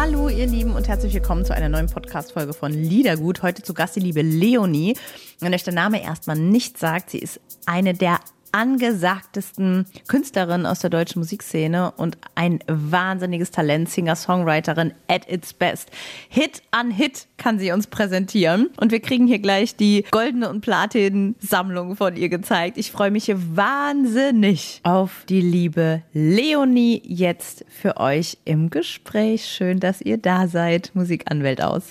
Hallo 0.00 0.30
ihr 0.30 0.46
Lieben 0.46 0.76
und 0.76 0.88
herzlich 0.88 1.12
willkommen 1.12 1.44
zu 1.44 1.54
einer 1.54 1.68
neuen 1.68 1.86
Podcast-Folge 1.86 2.54
von 2.54 2.72
Liedergut. 2.72 3.42
Heute 3.42 3.62
zu 3.62 3.74
Gast 3.74 3.96
die 3.96 4.00
liebe 4.00 4.22
Leonie. 4.22 4.96
Wenn 5.40 5.52
euch 5.52 5.62
der 5.62 5.74
Name 5.74 6.02
erstmal 6.02 6.38
nicht 6.38 6.78
sagt, 6.78 7.10
sie 7.10 7.18
ist 7.18 7.38
eine 7.66 7.92
der 7.92 8.18
angesagtesten 8.52 9.86
Künstlerinnen 10.08 10.66
aus 10.66 10.80
der 10.80 10.90
deutschen 10.90 11.20
Musikszene 11.20 11.92
und 11.92 12.18
ein 12.34 12.60
wahnsinniges 12.66 13.50
Talent, 13.50 13.88
Singer-Songwriterin 13.88 14.92
at 15.08 15.30
its 15.30 15.52
best. 15.52 15.90
Hit 16.28 16.62
an 16.70 16.90
Hit 16.90 17.26
kann 17.36 17.58
sie 17.58 17.72
uns 17.72 17.86
präsentieren 17.86 18.70
und 18.76 18.92
wir 18.92 19.00
kriegen 19.00 19.26
hier 19.26 19.38
gleich 19.38 19.76
die 19.76 20.04
goldene 20.10 20.48
und 20.48 20.60
Platin-Sammlung 20.60 21.96
von 21.96 22.16
ihr 22.16 22.28
gezeigt. 22.28 22.78
Ich 22.78 22.90
freue 22.90 23.10
mich 23.10 23.24
hier 23.26 23.56
wahnsinnig 23.56 24.80
auf 24.82 25.24
die 25.28 25.40
liebe 25.40 26.02
Leonie 26.12 27.02
jetzt 27.04 27.64
für 27.68 27.96
euch 27.96 28.38
im 28.44 28.70
Gespräch. 28.70 29.46
Schön, 29.46 29.80
dass 29.80 30.00
ihr 30.00 30.18
da 30.18 30.46
seid. 30.46 30.90
Musikanwält 30.94 31.62
aus. 31.62 31.84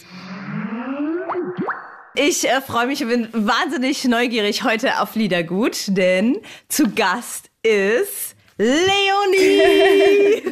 Ich 2.22 2.46
äh, 2.50 2.60
freue 2.60 2.88
mich 2.88 3.02
und 3.02 3.08
bin 3.08 3.30
wahnsinnig 3.32 4.04
neugierig 4.04 4.66
heute 4.66 5.00
auf 5.00 5.16
Liedergut, 5.16 5.78
denn 5.88 6.38
zu 6.68 6.90
Gast 6.94 7.50
ist 7.64 8.36
Leonie. 8.58 10.44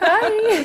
Hi. 0.00 0.64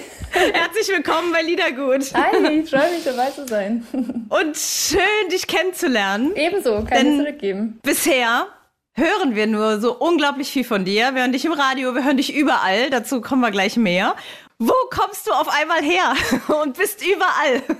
Herzlich 0.51 0.87
willkommen 0.87 1.31
bei 1.31 1.43
Liedergut. 1.43 2.11
Hi, 2.15 2.59
ich 2.59 2.69
freue 2.71 2.91
mich 2.91 3.03
dabei 3.03 3.29
zu 3.29 3.45
sein. 3.47 3.85
Und 4.29 4.57
schön, 4.57 5.29
dich 5.31 5.45
kennenzulernen. 5.45 6.35
Ebenso, 6.35 6.77
kann 6.77 6.87
Denn- 6.89 7.11
ich 7.19 7.19
zurückgeben. 7.19 7.79
Bisher 7.83 8.47
hören 8.93 9.35
wir 9.35 9.45
nur 9.45 9.79
so 9.79 9.93
unglaublich 9.95 10.49
viel 10.49 10.63
von 10.63 10.85
dir. 10.85 11.13
Wir 11.13 11.21
hören 11.21 11.33
dich 11.33 11.45
im 11.45 11.53
Radio, 11.53 11.93
wir 11.93 12.03
hören 12.03 12.17
dich 12.17 12.35
überall. 12.35 12.89
Dazu 12.89 13.21
kommen 13.21 13.41
wir 13.41 13.51
gleich 13.51 13.77
mehr. 13.77 14.15
Wo 14.57 14.73
kommst 14.89 15.27
du 15.27 15.31
auf 15.31 15.49
einmal 15.49 15.81
her 15.81 16.13
und 16.61 16.77
bist 16.77 17.05
überall? 17.05 17.61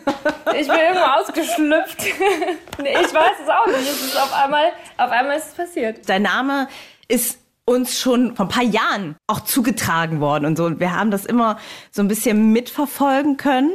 Ich 0.58 0.68
bin 0.68 0.78
irgendwo 0.78 1.04
ausgeschlüpft. 1.04 1.98
nee, 2.82 2.94
ich 2.94 3.14
weiß 3.14 3.32
es 3.44 3.50
auch 3.50 3.66
nicht. 3.66 3.90
Es 3.90 4.02
ist 4.06 4.18
auf 4.18 4.32
einmal, 4.32 4.72
auf 4.96 5.10
einmal 5.12 5.38
ist 5.38 5.48
es 5.48 5.54
passiert. 5.54 6.08
Dein 6.08 6.22
Name 6.22 6.68
ist 7.08 7.40
uns 7.66 8.00
schon 8.00 8.36
vor 8.36 8.46
ein 8.46 8.50
paar 8.50 8.64
Jahren 8.64 9.16
auch 9.28 9.42
zugetragen 9.42 10.22
worden 10.22 10.46
und 10.46 10.56
so. 10.56 10.66
Und 10.66 10.80
wir 10.80 10.96
haben 10.96 11.12
das 11.12 11.26
immer 11.26 11.58
so 11.92 12.02
ein 12.04 12.08
bisschen 12.08 12.52
mitverfolgen 12.54 13.38
können. 13.38 13.74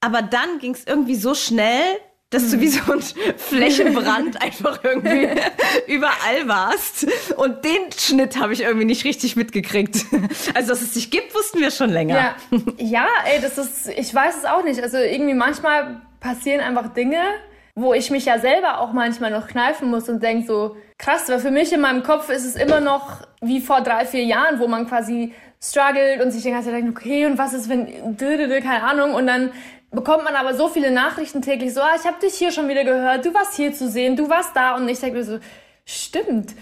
Aber 0.00 0.22
dann 0.22 0.58
ging 0.58 0.74
es 0.74 0.84
irgendwie 0.84 1.14
so 1.14 1.34
schnell, 1.34 1.98
dass 2.32 2.50
du 2.50 2.60
wie 2.60 2.68
so 2.68 2.92
ein 2.92 3.02
Flächenbrand 3.36 4.42
einfach 4.42 4.80
irgendwie 4.82 5.28
überall 5.86 6.48
warst. 6.48 7.06
Und 7.36 7.64
den 7.64 7.92
Schnitt 7.96 8.40
habe 8.40 8.54
ich 8.54 8.62
irgendwie 8.62 8.86
nicht 8.86 9.04
richtig 9.04 9.36
mitgekriegt. 9.36 10.06
Also, 10.54 10.70
dass 10.70 10.82
es 10.82 10.92
dich 10.92 11.10
gibt, 11.10 11.34
wussten 11.34 11.60
wir 11.60 11.70
schon 11.70 11.90
länger. 11.90 12.14
Ja, 12.16 12.34
ja, 12.78 13.06
ey, 13.26 13.40
das 13.40 13.58
ist, 13.58 13.88
ich 13.88 14.14
weiß 14.14 14.38
es 14.38 14.44
auch 14.44 14.64
nicht. 14.64 14.82
Also 14.82 14.96
irgendwie 14.96 15.34
manchmal 15.34 16.00
passieren 16.20 16.60
einfach 16.60 16.92
Dinge, 16.94 17.20
wo 17.74 17.94
ich 17.94 18.10
mich 18.10 18.24
ja 18.24 18.38
selber 18.38 18.80
auch 18.80 18.92
manchmal 18.92 19.30
noch 19.30 19.46
kneifen 19.46 19.90
muss 19.90 20.08
und 20.08 20.22
denk 20.22 20.46
so, 20.46 20.76
krass, 20.98 21.28
weil 21.28 21.38
für 21.38 21.50
mich 21.50 21.72
in 21.72 21.80
meinem 21.80 22.02
Kopf 22.02 22.30
ist 22.30 22.46
es 22.46 22.56
immer 22.56 22.80
noch 22.80 23.26
wie 23.40 23.60
vor 23.60 23.80
drei, 23.82 24.06
vier 24.06 24.24
Jahren, 24.24 24.58
wo 24.58 24.68
man 24.68 24.86
quasi 24.88 25.34
struggelt 25.62 26.22
und 26.22 26.30
sich 26.30 26.42
die 26.42 26.50
ganze 26.50 26.70
Zeit 26.70 26.82
denkt, 26.82 26.98
okay, 26.98 27.26
und 27.26 27.38
was 27.38 27.52
ist, 27.52 27.68
wenn, 27.68 28.16
keine 28.16 28.82
Ahnung, 28.82 29.14
und 29.14 29.26
dann 29.26 29.52
bekommt 29.92 30.24
man 30.24 30.34
aber 30.34 30.54
so 30.54 30.68
viele 30.68 30.90
Nachrichten 30.90 31.42
täglich, 31.42 31.74
so, 31.74 31.80
ah, 31.80 31.94
ich 31.98 32.06
habe 32.06 32.18
dich 32.20 32.34
hier 32.34 32.50
schon 32.50 32.68
wieder 32.68 32.84
gehört, 32.84 33.24
du 33.24 33.32
warst 33.34 33.54
hier 33.54 33.72
zu 33.72 33.88
sehen, 33.88 34.16
du 34.16 34.28
warst 34.28 34.56
da, 34.56 34.76
und 34.76 34.88
ich 34.88 35.00
denke 35.00 35.18
mir 35.18 35.24
so, 35.24 35.38
stimmt, 35.84 36.54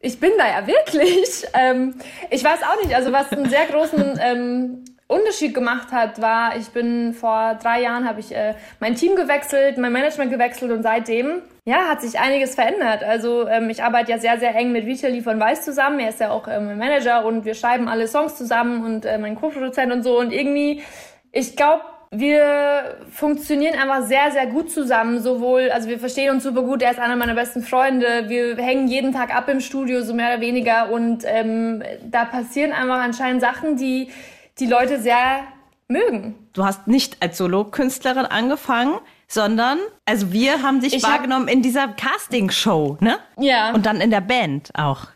ich 0.00 0.18
bin 0.18 0.32
da 0.36 0.48
ja 0.48 0.66
wirklich. 0.66 1.46
Ähm, 1.54 1.94
ich 2.30 2.42
weiß 2.42 2.60
auch 2.62 2.82
nicht, 2.82 2.94
also 2.94 3.12
was 3.12 3.30
einen 3.30 3.48
sehr 3.48 3.66
großen 3.66 4.18
ähm, 4.22 4.84
Unterschied 5.06 5.54
gemacht 5.54 5.92
hat, 5.92 6.20
war, 6.20 6.56
ich 6.56 6.68
bin 6.70 7.12
vor 7.12 7.58
drei 7.62 7.82
Jahren, 7.82 8.08
habe 8.08 8.20
ich 8.20 8.34
äh, 8.34 8.54
mein 8.80 8.94
Team 8.94 9.16
gewechselt, 9.16 9.76
mein 9.76 9.92
Management 9.92 10.32
gewechselt 10.32 10.72
und 10.72 10.82
seitdem, 10.82 11.42
ja, 11.66 11.88
hat 11.88 12.00
sich 12.00 12.18
einiges 12.18 12.54
verändert. 12.54 13.04
Also 13.04 13.46
ähm, 13.46 13.68
ich 13.68 13.82
arbeite 13.82 14.12
ja 14.12 14.18
sehr, 14.18 14.38
sehr 14.38 14.54
eng 14.54 14.72
mit 14.72 14.86
Vitali 14.86 15.20
von 15.20 15.38
Weiß 15.38 15.62
zusammen. 15.62 16.00
Er 16.00 16.08
ist 16.08 16.20
ja 16.20 16.30
auch 16.30 16.48
ähm, 16.48 16.66
mein 16.66 16.78
Manager 16.78 17.24
und 17.24 17.44
wir 17.44 17.54
schreiben 17.54 17.86
alle 17.86 18.08
Songs 18.08 18.36
zusammen 18.36 18.84
und 18.84 19.04
äh, 19.04 19.18
mein 19.18 19.34
Co-Produzent 19.34 19.92
und 19.92 20.02
so. 20.02 20.18
Und 20.18 20.32
irgendwie, 20.32 20.82
ich 21.30 21.54
glaube, 21.54 21.82
wir 22.14 22.98
funktionieren 23.10 23.74
einfach 23.78 24.06
sehr, 24.06 24.30
sehr 24.32 24.46
gut 24.46 24.70
zusammen. 24.70 25.20
Sowohl, 25.20 25.70
also 25.70 25.88
wir 25.88 25.98
verstehen 25.98 26.30
uns 26.30 26.42
super 26.44 26.62
gut. 26.62 26.82
Er 26.82 26.90
ist 26.90 27.00
einer 27.00 27.16
meiner 27.16 27.34
besten 27.34 27.62
Freunde. 27.62 28.28
Wir 28.28 28.56
hängen 28.56 28.86
jeden 28.86 29.12
Tag 29.12 29.34
ab 29.34 29.48
im 29.48 29.60
Studio, 29.60 30.02
so 30.02 30.12
mehr 30.12 30.34
oder 30.34 30.40
weniger. 30.42 30.90
Und 30.90 31.24
ähm, 31.26 31.82
da 32.04 32.26
passieren 32.26 32.72
einfach 32.72 33.00
anscheinend 33.00 33.40
Sachen, 33.40 33.76
die 33.76 34.10
die 34.58 34.66
Leute 34.66 35.00
sehr 35.00 35.40
mögen. 35.88 36.34
Du 36.52 36.64
hast 36.64 36.86
nicht 36.86 37.16
als 37.22 37.38
Solo-Künstlerin 37.38 38.26
angefangen, 38.26 38.98
sondern, 39.26 39.78
also 40.04 40.32
wir 40.32 40.62
haben 40.62 40.80
dich 40.80 40.94
Ich 40.94 41.04
hab- 41.04 41.12
wahrgenommen 41.12 41.48
in 41.48 41.62
dieser 41.62 41.88
Casting-Show, 41.88 42.98
ne? 43.00 43.16
Ja. 43.38 43.72
Und 43.72 43.86
dann 43.86 44.02
in 44.02 44.10
der 44.10 44.20
Band 44.20 44.70
auch. 44.74 45.06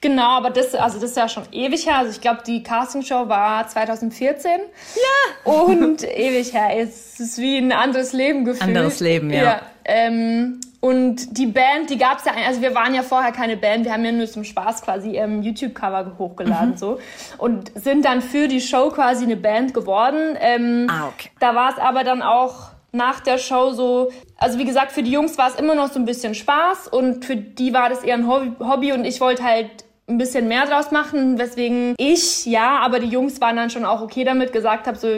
Genau, 0.00 0.36
aber 0.36 0.50
das, 0.50 0.74
also 0.74 0.98
das 1.00 1.10
ist 1.10 1.16
ja 1.16 1.28
schon 1.28 1.44
ewig 1.52 1.86
her. 1.86 1.98
Also 1.98 2.10
ich 2.12 2.20
glaube, 2.20 2.40
die 2.46 2.62
Castingshow 2.62 3.28
war 3.28 3.66
2014. 3.66 4.50
Ja. 4.94 5.50
Und 5.52 6.02
ewig 6.16 6.52
her. 6.52 6.70
Es 6.78 7.18
ist 7.20 7.38
wie 7.38 7.58
ein 7.58 7.72
anderes 7.72 8.12
Leben 8.12 8.44
gefühlt. 8.44 8.62
Anderes 8.62 9.00
Leben, 9.00 9.30
ja. 9.30 9.42
ja 9.42 9.60
ähm, 9.84 10.60
und 10.80 11.38
die 11.38 11.46
Band, 11.46 11.90
die 11.90 11.96
gab's 11.98 12.24
ja, 12.26 12.32
ein- 12.32 12.44
also 12.46 12.60
wir 12.60 12.74
waren 12.74 12.94
ja 12.94 13.02
vorher 13.02 13.32
keine 13.32 13.56
Band, 13.56 13.84
wir 13.84 13.92
haben 13.92 14.04
ja 14.04 14.12
nur 14.12 14.26
zum 14.26 14.44
Spaß 14.44 14.82
quasi 14.82 15.16
ähm, 15.16 15.42
YouTube-Cover 15.42 16.12
hochgeladen 16.18 16.70
Mhm. 16.72 16.76
so 16.76 16.98
und 17.38 17.72
sind 17.76 18.04
dann 18.04 18.20
für 18.20 18.46
die 18.48 18.60
Show 18.60 18.90
quasi 18.90 19.24
eine 19.24 19.36
Band 19.36 19.74
geworden. 19.74 20.36
Ähm, 20.40 20.86
Ah, 20.90 21.08
okay. 21.08 21.30
Da 21.40 21.54
war 21.54 21.70
es 21.72 21.78
aber 21.78 22.04
dann 22.04 22.20
auch 22.22 22.70
nach 22.96 23.20
der 23.20 23.38
Show 23.38 23.72
so, 23.72 24.10
also 24.36 24.58
wie 24.58 24.64
gesagt, 24.64 24.92
für 24.92 25.02
die 25.02 25.12
Jungs 25.12 25.38
war 25.38 25.48
es 25.48 25.54
immer 25.56 25.74
noch 25.74 25.92
so 25.92 25.98
ein 25.98 26.04
bisschen 26.04 26.34
Spaß 26.34 26.88
und 26.88 27.24
für 27.24 27.36
die 27.36 27.72
war 27.72 27.88
das 27.88 28.02
eher 28.02 28.14
ein 28.14 28.28
Hobby, 28.28 28.92
und 28.92 29.04
ich 29.04 29.20
wollte 29.20 29.44
halt 29.44 29.70
ein 30.08 30.18
bisschen 30.18 30.48
mehr 30.48 30.66
draus 30.66 30.90
machen, 30.90 31.38
weswegen 31.38 31.94
ich, 31.98 32.46
ja, 32.46 32.78
aber 32.78 33.00
die 33.00 33.08
Jungs 33.08 33.40
waren 33.40 33.56
dann 33.56 33.70
schon 33.70 33.84
auch 33.84 34.02
okay 34.02 34.24
damit, 34.24 34.52
gesagt 34.52 34.86
habe, 34.86 34.96
so, 34.96 35.08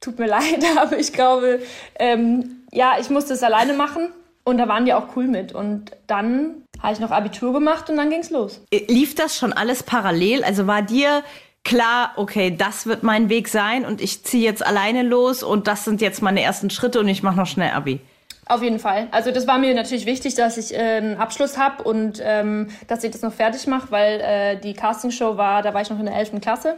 tut 0.00 0.18
mir 0.18 0.26
leid, 0.28 0.64
aber 0.76 0.98
ich 0.98 1.12
glaube, 1.12 1.60
ähm, 1.98 2.64
ja, 2.72 2.94
ich 3.00 3.10
musste 3.10 3.34
es 3.34 3.42
alleine 3.42 3.74
machen 3.74 4.08
und 4.44 4.58
da 4.58 4.68
waren 4.68 4.84
die 4.84 4.94
auch 4.94 5.16
cool 5.16 5.26
mit 5.26 5.54
und 5.54 5.92
dann 6.06 6.62
habe 6.82 6.94
ich 6.94 7.00
noch 7.00 7.12
Abitur 7.12 7.52
gemacht 7.52 7.88
und 7.88 7.96
dann 7.96 8.10
ging's 8.10 8.30
los. 8.30 8.60
Lief 8.88 9.14
das 9.14 9.36
schon 9.36 9.52
alles 9.52 9.84
parallel? 9.84 10.42
Also 10.42 10.66
war 10.66 10.82
dir 10.82 11.22
klar, 11.64 12.12
okay, 12.16 12.54
das 12.56 12.86
wird 12.86 13.02
mein 13.02 13.28
Weg 13.28 13.48
sein 13.48 13.84
und 13.84 14.00
ich 14.00 14.24
ziehe 14.24 14.44
jetzt 14.44 14.64
alleine 14.64 15.02
los 15.02 15.42
und 15.42 15.66
das 15.66 15.84
sind 15.84 16.00
jetzt 16.00 16.22
meine 16.22 16.42
ersten 16.42 16.70
Schritte 16.70 17.00
und 17.00 17.08
ich 17.08 17.22
mache 17.22 17.36
noch 17.36 17.46
schnell 17.46 17.70
Abi? 17.70 18.00
Auf 18.46 18.62
jeden 18.62 18.80
Fall. 18.80 19.06
Also 19.12 19.30
das 19.30 19.46
war 19.46 19.58
mir 19.58 19.72
natürlich 19.74 20.04
wichtig, 20.04 20.34
dass 20.34 20.58
ich 20.58 20.74
äh, 20.74 20.78
einen 20.78 21.16
Abschluss 21.16 21.56
habe 21.56 21.84
und 21.84 22.20
ähm, 22.22 22.68
dass 22.88 23.04
ich 23.04 23.12
das 23.12 23.22
noch 23.22 23.32
fertig 23.32 23.66
mache, 23.66 23.90
weil 23.90 24.20
äh, 24.20 24.56
die 24.60 24.74
Castingshow 24.74 25.36
war, 25.36 25.62
da 25.62 25.72
war 25.72 25.80
ich 25.80 25.90
noch 25.90 25.98
in 25.98 26.06
der 26.06 26.16
11. 26.16 26.40
Klasse. 26.40 26.76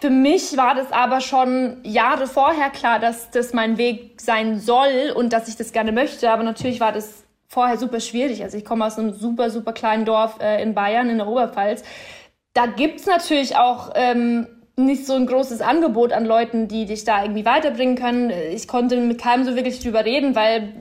Für 0.00 0.10
mich 0.10 0.56
war 0.56 0.74
das 0.74 0.90
aber 0.92 1.20
schon 1.20 1.78
Jahre 1.82 2.26
vorher 2.26 2.70
klar, 2.70 2.98
dass 2.98 3.30
das 3.30 3.52
mein 3.52 3.78
Weg 3.78 4.20
sein 4.20 4.58
soll 4.58 5.12
und 5.14 5.32
dass 5.32 5.46
ich 5.48 5.56
das 5.56 5.72
gerne 5.72 5.92
möchte. 5.92 6.30
Aber 6.30 6.42
natürlich 6.42 6.80
war 6.80 6.92
das 6.92 7.24
vorher 7.48 7.78
super 7.78 8.00
schwierig. 8.00 8.42
Also 8.42 8.58
ich 8.58 8.64
komme 8.64 8.84
aus 8.84 8.98
einem 8.98 9.12
super, 9.12 9.50
super 9.50 9.72
kleinen 9.72 10.04
Dorf 10.04 10.40
äh, 10.40 10.62
in 10.62 10.74
Bayern, 10.74 11.08
in 11.08 11.18
der 11.18 11.28
Oberpfalz. 11.28 11.84
Da 12.54 12.66
gibt's 12.66 13.06
natürlich 13.06 13.56
auch 13.56 13.90
ähm, 13.94 14.46
nicht 14.76 15.06
so 15.06 15.14
ein 15.14 15.26
großes 15.26 15.60
Angebot 15.60 16.12
an 16.12 16.24
Leuten, 16.24 16.68
die 16.68 16.86
dich 16.86 17.04
da 17.04 17.22
irgendwie 17.22 17.44
weiterbringen 17.44 17.96
können. 17.96 18.30
Ich 18.30 18.66
konnte 18.68 18.96
mit 18.96 19.20
keinem 19.20 19.44
so 19.44 19.56
wirklich 19.56 19.80
drüber 19.80 20.04
reden, 20.04 20.34
weil 20.34 20.72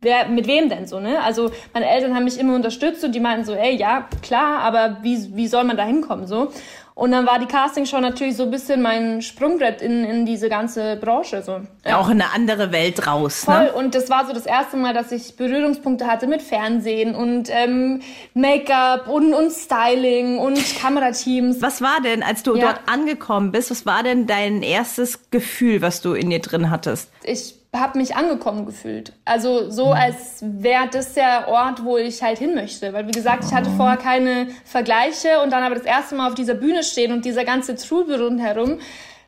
wer, 0.00 0.28
mit 0.28 0.46
wem 0.46 0.68
denn 0.68 0.86
so, 0.86 1.00
ne? 1.00 1.22
Also 1.22 1.50
meine 1.72 1.88
Eltern 1.88 2.14
haben 2.14 2.24
mich 2.24 2.38
immer 2.38 2.54
unterstützt 2.54 3.04
und 3.04 3.14
die 3.14 3.20
meinten 3.20 3.44
so, 3.44 3.52
ey, 3.52 3.76
ja, 3.76 4.08
klar, 4.22 4.60
aber 4.60 4.98
wie, 5.02 5.36
wie 5.36 5.46
soll 5.46 5.64
man 5.64 5.76
da 5.76 5.84
hinkommen, 5.84 6.26
so? 6.26 6.52
Und 6.94 7.12
dann 7.12 7.24
war 7.26 7.38
die 7.38 7.46
Castingshow 7.46 7.98
natürlich 8.00 8.36
so 8.36 8.42
ein 8.42 8.50
bisschen 8.50 8.82
mein 8.82 9.22
Sprungbrett 9.22 9.80
in, 9.80 10.04
in 10.04 10.26
diese 10.26 10.48
ganze 10.48 10.96
Branche, 10.96 11.42
so. 11.42 11.60
Ja. 11.86 11.98
Auch 11.98 12.08
in 12.10 12.20
eine 12.20 12.32
andere 12.34 12.72
Welt 12.72 13.06
raus, 13.06 13.44
Voll. 13.44 13.58
ne? 13.64 13.72
Und 13.72 13.94
das 13.94 14.10
war 14.10 14.26
so 14.26 14.32
das 14.34 14.44
erste 14.44 14.76
Mal, 14.76 14.92
dass 14.92 15.10
ich 15.12 15.36
Berührungspunkte 15.36 16.06
hatte 16.06 16.26
mit 16.26 16.42
Fernsehen 16.42 17.14
und 17.14 17.48
ähm, 17.50 18.02
Make-up 18.34 19.08
und, 19.08 19.32
und 19.32 19.50
Styling 19.52 20.38
und 20.38 20.58
Kamerateams. 20.80 21.62
Was 21.62 21.80
war 21.80 22.00
denn, 22.02 22.22
als 22.22 22.42
du 22.42 22.54
Ja. 22.56 22.72
dort 22.72 22.80
angekommen 22.86 23.52
bist, 23.52 23.70
was 23.70 23.86
war 23.86 24.02
denn 24.02 24.26
dein 24.26 24.62
erstes 24.62 25.30
Gefühl, 25.30 25.80
was 25.82 26.02
du 26.02 26.12
in 26.14 26.28
dir 26.30 26.40
drin 26.40 26.70
hattest? 26.70 27.10
Ich 27.22 27.54
habe 27.74 27.98
mich 27.98 28.16
angekommen 28.16 28.66
gefühlt. 28.66 29.12
Also 29.24 29.70
so, 29.70 29.92
als 29.92 30.40
wäre 30.42 30.88
das 30.90 31.14
der 31.14 31.48
Ort, 31.48 31.84
wo 31.84 31.96
ich 31.96 32.22
halt 32.22 32.38
hin 32.38 32.54
möchte. 32.54 32.92
Weil 32.92 33.06
wie 33.06 33.12
gesagt, 33.12 33.44
ich 33.44 33.52
hatte 33.52 33.70
vorher 33.70 33.96
keine 33.96 34.48
Vergleiche 34.64 35.40
und 35.42 35.50
dann 35.52 35.62
aber 35.62 35.76
das 35.76 35.84
erste 35.84 36.16
Mal 36.16 36.28
auf 36.28 36.34
dieser 36.34 36.54
Bühne 36.54 36.82
stehen 36.82 37.12
und 37.12 37.24
dieser 37.24 37.44
ganze 37.44 37.76
Trubel 37.76 38.20
rundherum, 38.20 38.80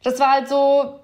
das 0.02 0.18
war 0.18 0.32
halt 0.32 0.48
so 0.48 0.98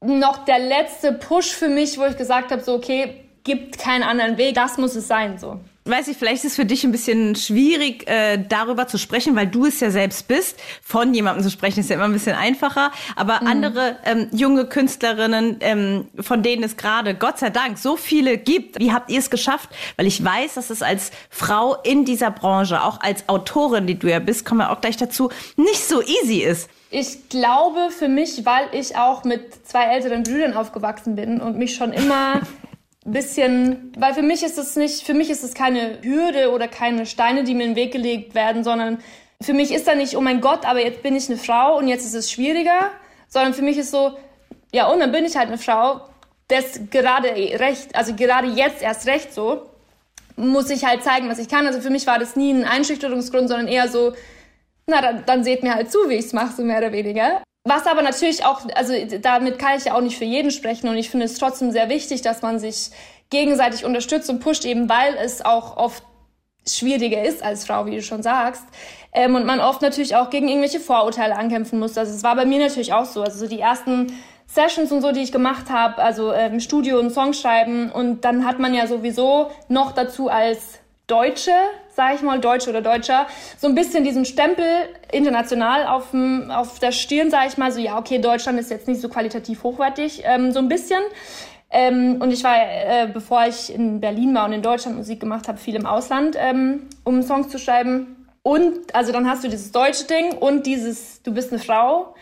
noch 0.00 0.44
der 0.44 0.60
letzte 0.60 1.12
Push 1.12 1.52
für 1.52 1.68
mich, 1.68 1.98
wo 1.98 2.04
ich 2.04 2.16
gesagt 2.16 2.52
habe, 2.52 2.62
so 2.62 2.74
okay, 2.74 3.24
gibt 3.42 3.78
keinen 3.78 4.02
anderen 4.02 4.38
Weg, 4.38 4.54
das 4.54 4.78
muss 4.78 4.94
es 4.94 5.08
sein, 5.08 5.38
so 5.38 5.58
weiß 5.84 6.08
ich, 6.08 6.16
vielleicht 6.16 6.44
ist 6.44 6.52
es 6.52 6.56
für 6.56 6.64
dich 6.64 6.84
ein 6.84 6.92
bisschen 6.92 7.36
schwierig, 7.36 8.08
äh, 8.08 8.38
darüber 8.38 8.86
zu 8.86 8.96
sprechen, 8.96 9.36
weil 9.36 9.46
du 9.46 9.66
es 9.66 9.80
ja 9.80 9.90
selbst 9.90 10.28
bist. 10.28 10.58
Von 10.82 11.12
jemandem 11.12 11.44
zu 11.44 11.50
sprechen 11.50 11.80
ist 11.80 11.90
ja 11.90 11.96
immer 11.96 12.06
ein 12.06 12.12
bisschen 12.12 12.36
einfacher. 12.36 12.90
Aber 13.16 13.40
mhm. 13.42 13.46
andere 13.46 13.96
ähm, 14.04 14.28
junge 14.32 14.66
Künstlerinnen, 14.66 15.58
ähm, 15.60 16.08
von 16.20 16.42
denen 16.42 16.62
es 16.64 16.76
gerade, 16.76 17.14
Gott 17.14 17.38
sei 17.38 17.50
Dank, 17.50 17.78
so 17.78 17.96
viele 17.96 18.38
gibt, 18.38 18.78
wie 18.80 18.92
habt 18.92 19.10
ihr 19.10 19.18
es 19.18 19.28
geschafft? 19.28 19.68
Weil 19.96 20.06
ich 20.06 20.24
weiß, 20.24 20.54
dass 20.54 20.70
es 20.70 20.82
als 20.82 21.10
Frau 21.28 21.76
in 21.82 22.04
dieser 22.04 22.30
Branche, 22.30 22.82
auch 22.82 23.00
als 23.00 23.28
Autorin, 23.28 23.86
die 23.86 23.98
du 23.98 24.10
ja 24.10 24.20
bist, 24.20 24.46
kommen 24.46 24.60
wir 24.60 24.70
auch 24.70 24.80
gleich 24.80 24.96
dazu, 24.96 25.30
nicht 25.56 25.86
so 25.86 26.00
easy 26.00 26.38
ist. 26.38 26.70
Ich 26.90 27.28
glaube 27.28 27.90
für 27.90 28.08
mich, 28.08 28.46
weil 28.46 28.68
ich 28.72 28.96
auch 28.96 29.24
mit 29.24 29.66
zwei 29.66 29.86
älteren 29.86 30.22
Brüdern 30.22 30.54
aufgewachsen 30.54 31.16
bin 31.16 31.40
und 31.40 31.58
mich 31.58 31.74
schon 31.74 31.92
immer 31.92 32.40
bisschen, 33.04 33.92
weil 33.98 34.14
für 34.14 34.22
mich 34.22 34.42
ist 34.42 34.58
es 34.58 34.76
nicht, 34.76 35.04
für 35.04 35.14
mich 35.14 35.30
ist 35.30 35.44
es 35.44 35.54
keine 35.54 36.02
Hürde 36.02 36.50
oder 36.50 36.68
keine 36.68 37.06
Steine, 37.06 37.44
die 37.44 37.54
mir 37.54 37.64
in 37.64 37.70
den 37.70 37.76
Weg 37.76 37.92
gelegt 37.92 38.34
werden, 38.34 38.64
sondern 38.64 38.98
für 39.42 39.52
mich 39.52 39.72
ist 39.72 39.86
da 39.86 39.94
nicht, 39.94 40.16
oh 40.16 40.20
mein 40.20 40.40
Gott, 40.40 40.64
aber 40.64 40.80
jetzt 40.80 41.02
bin 41.02 41.14
ich 41.14 41.28
eine 41.28 41.38
Frau 41.38 41.76
und 41.76 41.88
jetzt 41.88 42.04
ist 42.04 42.14
es 42.14 42.30
schwieriger, 42.30 42.90
sondern 43.28 43.52
für 43.52 43.62
mich 43.62 43.76
ist 43.76 43.90
so, 43.90 44.16
ja, 44.72 44.86
und 44.90 45.00
dann 45.00 45.12
bin 45.12 45.24
ich 45.24 45.36
halt 45.36 45.48
eine 45.48 45.58
Frau, 45.58 46.00
das 46.48 46.80
gerade 46.90 47.28
recht, 47.28 47.94
also 47.94 48.14
gerade 48.14 48.48
jetzt 48.48 48.82
erst 48.82 49.06
recht 49.06 49.32
so, 49.32 49.68
muss 50.36 50.70
ich 50.70 50.84
halt 50.84 51.04
zeigen, 51.04 51.28
was 51.28 51.38
ich 51.38 51.48
kann. 51.48 51.66
Also 51.66 51.80
für 51.80 51.90
mich 51.90 52.06
war 52.06 52.18
das 52.18 52.36
nie 52.36 52.52
ein 52.52 52.64
Einschüchterungsgrund, 52.64 53.48
sondern 53.48 53.68
eher 53.68 53.88
so, 53.88 54.14
na, 54.86 55.00
dann, 55.00 55.24
dann 55.26 55.44
seht 55.44 55.62
mir 55.62 55.74
halt 55.74 55.90
zu, 55.92 55.98
wie 56.08 56.14
ich 56.14 56.26
es 56.26 56.32
mache, 56.32 56.54
so 56.56 56.62
mehr 56.62 56.78
oder 56.78 56.92
weniger. 56.92 57.42
Was 57.64 57.86
aber 57.86 58.02
natürlich 58.02 58.44
auch, 58.44 58.60
also 58.74 58.92
damit 59.20 59.58
kann 59.58 59.78
ich 59.78 59.86
ja 59.86 59.94
auch 59.94 60.02
nicht 60.02 60.18
für 60.18 60.26
jeden 60.26 60.50
sprechen 60.50 60.88
und 60.88 60.98
ich 60.98 61.08
finde 61.08 61.24
es 61.24 61.38
trotzdem 61.38 61.70
sehr 61.70 61.88
wichtig, 61.88 62.20
dass 62.20 62.42
man 62.42 62.58
sich 62.58 62.90
gegenseitig 63.30 63.86
unterstützt 63.86 64.28
und 64.28 64.40
pusht, 64.40 64.66
eben 64.66 64.88
weil 64.90 65.14
es 65.14 65.42
auch 65.42 65.78
oft 65.78 66.02
schwieriger 66.68 67.22
ist 67.22 67.42
als 67.42 67.66
Frau, 67.66 67.86
wie 67.86 67.96
du 67.96 68.02
schon 68.02 68.22
sagst. 68.22 68.64
Ähm, 69.12 69.34
und 69.34 69.46
man 69.46 69.60
oft 69.60 69.80
natürlich 69.80 70.14
auch 70.14 70.30
gegen 70.30 70.48
irgendwelche 70.48 70.80
Vorurteile 70.80 71.36
ankämpfen 71.36 71.78
muss. 71.78 71.96
Also 71.96 72.12
es 72.12 72.22
war 72.22 72.36
bei 72.36 72.44
mir 72.44 72.58
natürlich 72.58 72.92
auch 72.92 73.04
so. 73.06 73.22
Also 73.22 73.38
so 73.38 73.48
die 73.48 73.60
ersten 73.60 74.12
Sessions 74.46 74.92
und 74.92 75.00
so, 75.00 75.12
die 75.12 75.20
ich 75.20 75.32
gemacht 75.32 75.70
habe, 75.70 76.02
also 76.02 76.32
äh, 76.32 76.46
im 76.46 76.60
Studio 76.60 76.98
und 76.98 77.10
Song 77.10 77.32
schreiben 77.32 77.90
und 77.90 78.24
dann 78.24 78.46
hat 78.46 78.58
man 78.58 78.74
ja 78.74 78.86
sowieso 78.86 79.50
noch 79.68 79.92
dazu 79.92 80.28
als 80.28 80.80
Deutsche, 81.06 81.52
sage 81.94 82.16
ich 82.16 82.22
mal, 82.22 82.40
Deutsche 82.40 82.70
oder 82.70 82.82
Deutscher, 82.82 83.26
so 83.58 83.68
ein 83.68 83.74
bisschen 83.74 84.04
diesen 84.04 84.24
Stempel 84.24 84.66
international 85.12 85.86
auf, 85.86 86.10
dem, 86.10 86.50
auf 86.50 86.78
der 86.78 86.92
Stirn, 86.92 87.30
sage 87.30 87.48
ich 87.48 87.56
mal, 87.56 87.70
so 87.72 87.80
ja, 87.80 87.98
okay, 87.98 88.18
Deutschland 88.18 88.58
ist 88.58 88.70
jetzt 88.70 88.88
nicht 88.88 89.00
so 89.00 89.08
qualitativ 89.08 89.62
hochwertig, 89.62 90.22
ähm, 90.24 90.52
so 90.52 90.58
ein 90.58 90.68
bisschen. 90.68 91.00
Ähm, 91.70 92.18
und 92.20 92.30
ich 92.32 92.44
war, 92.44 92.56
äh, 92.56 93.08
bevor 93.12 93.46
ich 93.46 93.74
in 93.74 94.00
Berlin 94.00 94.34
war 94.34 94.46
und 94.46 94.52
in 94.52 94.62
Deutschland 94.62 94.96
Musik 94.96 95.20
gemacht 95.20 95.48
habe, 95.48 95.58
viel 95.58 95.74
im 95.74 95.86
Ausland, 95.86 96.36
ähm, 96.38 96.88
um 97.02 97.22
Songs 97.22 97.48
zu 97.48 97.58
schreiben. 97.58 98.28
Und 98.42 98.94
also 98.94 99.10
dann 99.10 99.28
hast 99.28 99.42
du 99.42 99.48
dieses 99.48 99.72
deutsche 99.72 100.04
Ding 100.04 100.32
und 100.38 100.66
dieses, 100.66 101.22
du 101.22 101.32
bist 101.32 101.50
eine 101.50 101.60
Frau 101.60 102.14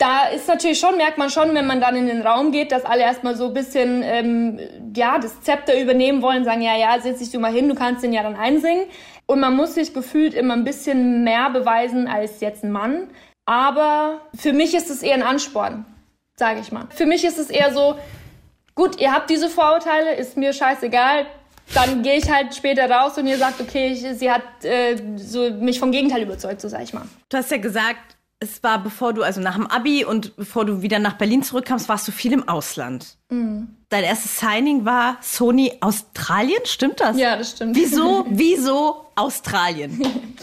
da 0.00 0.28
ist 0.28 0.48
natürlich 0.48 0.80
schon, 0.80 0.96
merkt 0.96 1.18
man 1.18 1.28
schon, 1.28 1.54
wenn 1.54 1.66
man 1.66 1.80
dann 1.80 1.94
in 1.94 2.06
den 2.06 2.22
Raum 2.22 2.52
geht, 2.52 2.72
dass 2.72 2.86
alle 2.86 3.02
erstmal 3.02 3.36
so 3.36 3.48
ein 3.48 3.54
bisschen, 3.54 4.02
ähm, 4.02 4.58
ja, 4.96 5.18
das 5.18 5.42
Zepter 5.42 5.78
übernehmen 5.78 6.22
wollen, 6.22 6.42
sagen, 6.42 6.62
ja, 6.62 6.74
ja, 6.74 6.98
setz 7.00 7.18
dich 7.18 7.30
du 7.30 7.38
mal 7.38 7.52
hin, 7.52 7.68
du 7.68 7.74
kannst 7.74 8.02
den 8.02 8.14
ja 8.14 8.22
dann 8.22 8.34
einsingen. 8.34 8.86
Und 9.26 9.40
man 9.40 9.54
muss 9.54 9.74
sich 9.74 9.92
gefühlt 9.92 10.32
immer 10.32 10.54
ein 10.54 10.64
bisschen 10.64 11.22
mehr 11.22 11.50
beweisen 11.50 12.08
als 12.08 12.40
jetzt 12.40 12.64
ein 12.64 12.72
Mann. 12.72 13.08
Aber 13.44 14.22
für 14.34 14.54
mich 14.54 14.74
ist 14.74 14.88
es 14.88 15.02
eher 15.02 15.14
ein 15.14 15.22
Ansporn, 15.22 15.84
sage 16.34 16.60
ich 16.60 16.72
mal. 16.72 16.86
Für 16.88 17.04
mich 17.04 17.22
ist 17.24 17.38
es 17.38 17.50
eher 17.50 17.72
so, 17.74 17.98
gut, 18.74 18.98
ihr 19.00 19.12
habt 19.12 19.28
diese 19.28 19.50
Vorurteile, 19.50 20.14
ist 20.14 20.38
mir 20.38 20.54
scheißegal, 20.54 21.26
dann 21.74 22.02
gehe 22.02 22.16
ich 22.16 22.32
halt 22.32 22.54
später 22.54 22.90
raus 22.90 23.18
und 23.18 23.26
ihr 23.26 23.36
sagt, 23.36 23.60
okay, 23.60 23.88
ich, 23.88 24.00
sie 24.18 24.30
hat 24.30 24.42
äh, 24.62 24.96
so 25.16 25.50
mich 25.50 25.78
vom 25.78 25.92
Gegenteil 25.92 26.22
überzeugt, 26.22 26.62
so 26.62 26.68
sag 26.68 26.84
ich 26.84 26.94
mal. 26.94 27.04
Du 27.28 27.36
hast 27.36 27.50
ja 27.50 27.58
gesagt, 27.58 28.16
es 28.40 28.62
war 28.62 28.82
bevor 28.82 29.12
du, 29.12 29.22
also 29.22 29.40
nach 29.40 29.54
dem 29.54 29.66
Abi 29.66 30.04
und 30.04 30.34
bevor 30.36 30.64
du 30.64 30.80
wieder 30.80 30.98
nach 30.98 31.14
Berlin 31.14 31.42
zurückkamst, 31.42 31.88
warst 31.90 32.08
du 32.08 32.12
viel 32.12 32.32
im 32.32 32.48
Ausland. 32.48 33.16
Mhm. 33.28 33.76
Dein 33.90 34.04
erstes 34.04 34.40
Signing 34.40 34.86
war 34.86 35.18
Sony 35.20 35.72
Australien, 35.80 36.62
stimmt 36.64 37.00
das? 37.00 37.18
Ja, 37.18 37.36
das 37.36 37.50
stimmt. 37.50 37.76
Wieso, 37.76 38.24
wieso 38.30 39.06
Australien? 39.14 40.02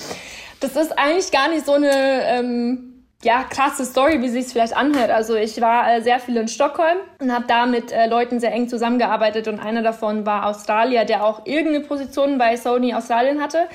Das 0.60 0.76
ist 0.76 0.98
eigentlich 0.98 1.32
gar 1.32 1.50
nicht 1.50 1.68
so 1.68 1.74
eine 1.74 1.92
ähm, 1.94 3.04
ja, 3.24 3.44
krasse 3.44 3.86
Story, 3.86 4.24
wie 4.24 4.30
sich 4.30 4.48
vielleicht 4.48 4.76
anhört. 4.76 5.12
Also 5.12 5.36
ich 5.36 5.62
war 5.62 5.92
äh, 5.92 6.02
sehr 6.02 6.20
viel 6.20 6.36
in 6.36 6.48
Stockholm 6.48 6.98
und 7.20 7.32
habe 7.32 7.46
da 7.48 7.68
mit 7.68 7.92
äh, 7.92 8.08
Leuten 8.08 8.40
sehr 8.40 8.52
eng 8.54 8.68
zusammengearbeitet 8.68 9.48
und 9.48 9.60
einer 9.60 9.84
davon 9.84 10.26
war 10.26 10.48
Australier, 10.48 11.06
der 11.06 11.24
auch 11.24 11.46
irgendeine 11.46 11.82
Position 11.82 12.40
bei 12.40 12.58
Sony 12.58 12.96
Australien 12.96 13.40
hatte. 13.40 13.68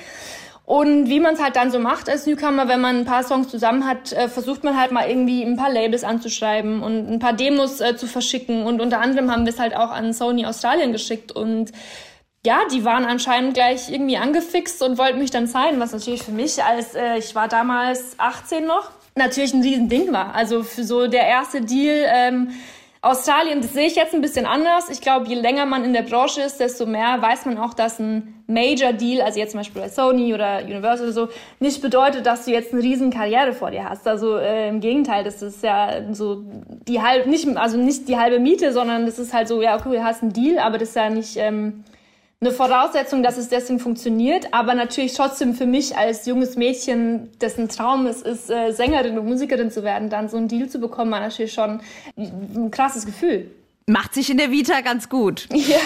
Und 0.65 1.09
wie 1.09 1.19
man 1.19 1.33
es 1.33 1.41
halt 1.41 1.57
dann 1.57 1.71
so 1.71 1.79
macht 1.79 2.09
als 2.09 2.25
Newcomer, 2.25 2.69
wenn 2.69 2.79
man 2.79 2.99
ein 2.99 3.05
paar 3.05 3.23
Songs 3.23 3.49
zusammen 3.49 3.85
hat, 3.85 4.13
äh, 4.13 4.29
versucht 4.29 4.63
man 4.63 4.79
halt 4.79 4.93
mal 4.93 5.09
irgendwie 5.09 5.43
ein 5.43 5.57
paar 5.57 5.69
Labels 5.69 6.05
anzuschreiben 6.05 6.81
und 6.81 7.11
ein 7.11 7.19
paar 7.19 7.33
Demos 7.33 7.81
äh, 7.81 7.97
zu 7.97 8.07
verschicken. 8.07 8.65
Und 8.65 8.79
unter 8.79 9.01
anderem 9.01 9.29
haben 9.29 9.45
wir 9.45 9.51
es 9.51 9.59
halt 9.59 9.75
auch 9.75 9.91
an 9.91 10.13
Sony 10.13 10.45
Australien 10.45 10.93
geschickt. 10.93 11.33
Und 11.33 11.73
ja, 12.45 12.61
die 12.71 12.85
waren 12.85 13.03
anscheinend 13.03 13.55
gleich 13.55 13.89
irgendwie 13.89 14.17
angefixt 14.17 14.81
und 14.81 14.97
wollten 14.97 15.19
mich 15.19 15.31
dann 15.31 15.47
zeigen, 15.47 15.79
was 15.81 15.91
natürlich 15.91 16.23
für 16.23 16.31
mich 16.31 16.63
als, 16.63 16.95
äh, 16.95 17.17
ich 17.17 17.35
war 17.35 17.49
damals 17.49 18.15
18 18.17 18.65
noch, 18.65 18.89
natürlich 19.15 19.53
ein 19.53 19.63
Riesending 19.63 20.13
war. 20.13 20.33
Also 20.33 20.63
für 20.63 20.85
so 20.85 21.07
der 21.07 21.25
erste 21.27 21.59
Deal, 21.59 22.05
ähm, 22.07 22.51
Australien, 23.03 23.59
das 23.59 23.73
sehe 23.73 23.87
ich 23.87 23.95
jetzt 23.95 24.15
ein 24.15 24.21
bisschen 24.21 24.45
anders. 24.45 24.89
Ich 24.89 25.01
glaube, 25.01 25.27
je 25.27 25.35
länger 25.35 25.65
man 25.65 25.83
in 25.83 25.91
der 25.91 26.03
Branche 26.03 26.41
ist, 26.41 26.61
desto 26.61 26.85
mehr 26.85 27.21
weiß 27.21 27.45
man 27.45 27.57
auch, 27.57 27.73
dass 27.73 27.99
ein 27.99 28.41
Major 28.47 28.93
Deal, 28.93 29.21
also 29.21 29.39
jetzt 29.39 29.51
zum 29.51 29.59
Beispiel 29.59 29.81
bei 29.81 29.89
Sony 29.89 30.33
oder 30.33 30.63
Universal 30.63 31.07
oder 31.07 31.13
so, 31.13 31.27
nicht 31.59 31.81
bedeutet, 31.81 32.25
dass 32.25 32.45
du 32.45 32.51
jetzt 32.51 32.71
eine 32.71 32.81
riesen 32.81 33.11
Karriere 33.11 33.51
vor 33.51 33.71
dir 33.71 33.89
hast. 33.89 34.07
Also 34.07 34.37
äh, 34.37 34.69
im 34.69 34.79
Gegenteil, 34.79 35.25
das 35.25 35.41
ist 35.41 35.61
ja 35.63 36.13
so 36.13 36.45
die 36.87 37.01
halbe, 37.01 37.29
nicht, 37.29 37.45
also 37.57 37.77
nicht 37.77 38.07
die 38.07 38.17
halbe 38.17 38.39
Miete, 38.39 38.71
sondern 38.71 39.05
das 39.05 39.19
ist 39.19 39.33
halt 39.33 39.49
so, 39.49 39.61
ja, 39.61 39.75
okay, 39.77 39.97
du 39.97 40.01
hast 40.01 40.23
einen 40.23 40.31
Deal, 40.31 40.57
aber 40.57 40.77
das 40.77 40.89
ist 40.89 40.95
ja 40.95 41.09
nicht 41.09 41.35
ähm, 41.35 41.83
eine 42.45 42.51
Voraussetzung, 42.51 43.23
dass 43.23 43.37
es 43.37 43.49
deswegen 43.49 43.79
funktioniert, 43.79 44.53
aber 44.53 44.75
natürlich 44.75 45.13
trotzdem 45.13 45.53
für 45.53 45.65
mich 45.65 45.97
als 45.97 46.25
junges 46.25 46.55
Mädchen, 46.55 47.29
dessen 47.39 47.69
Traum 47.69 48.05
es 48.05 48.21
ist, 48.21 48.49
äh, 48.49 48.71
Sängerin 48.71 49.17
und 49.17 49.25
Musikerin 49.25 49.71
zu 49.71 49.83
werden, 49.83 50.09
dann 50.09 50.27
so 50.29 50.37
einen 50.37 50.49
Deal 50.49 50.67
zu 50.67 50.79
bekommen, 50.79 51.11
war 51.11 51.21
natürlich 51.21 51.53
schon 51.53 51.81
ein 52.17 52.69
krasses 52.71 53.05
Gefühl. 53.05 53.49
Macht 53.87 54.13
sich 54.13 54.29
in 54.29 54.37
der 54.37 54.51
Vita 54.51 54.81
ganz 54.81 55.09
gut. 55.09 55.47
Ja. 55.55 55.79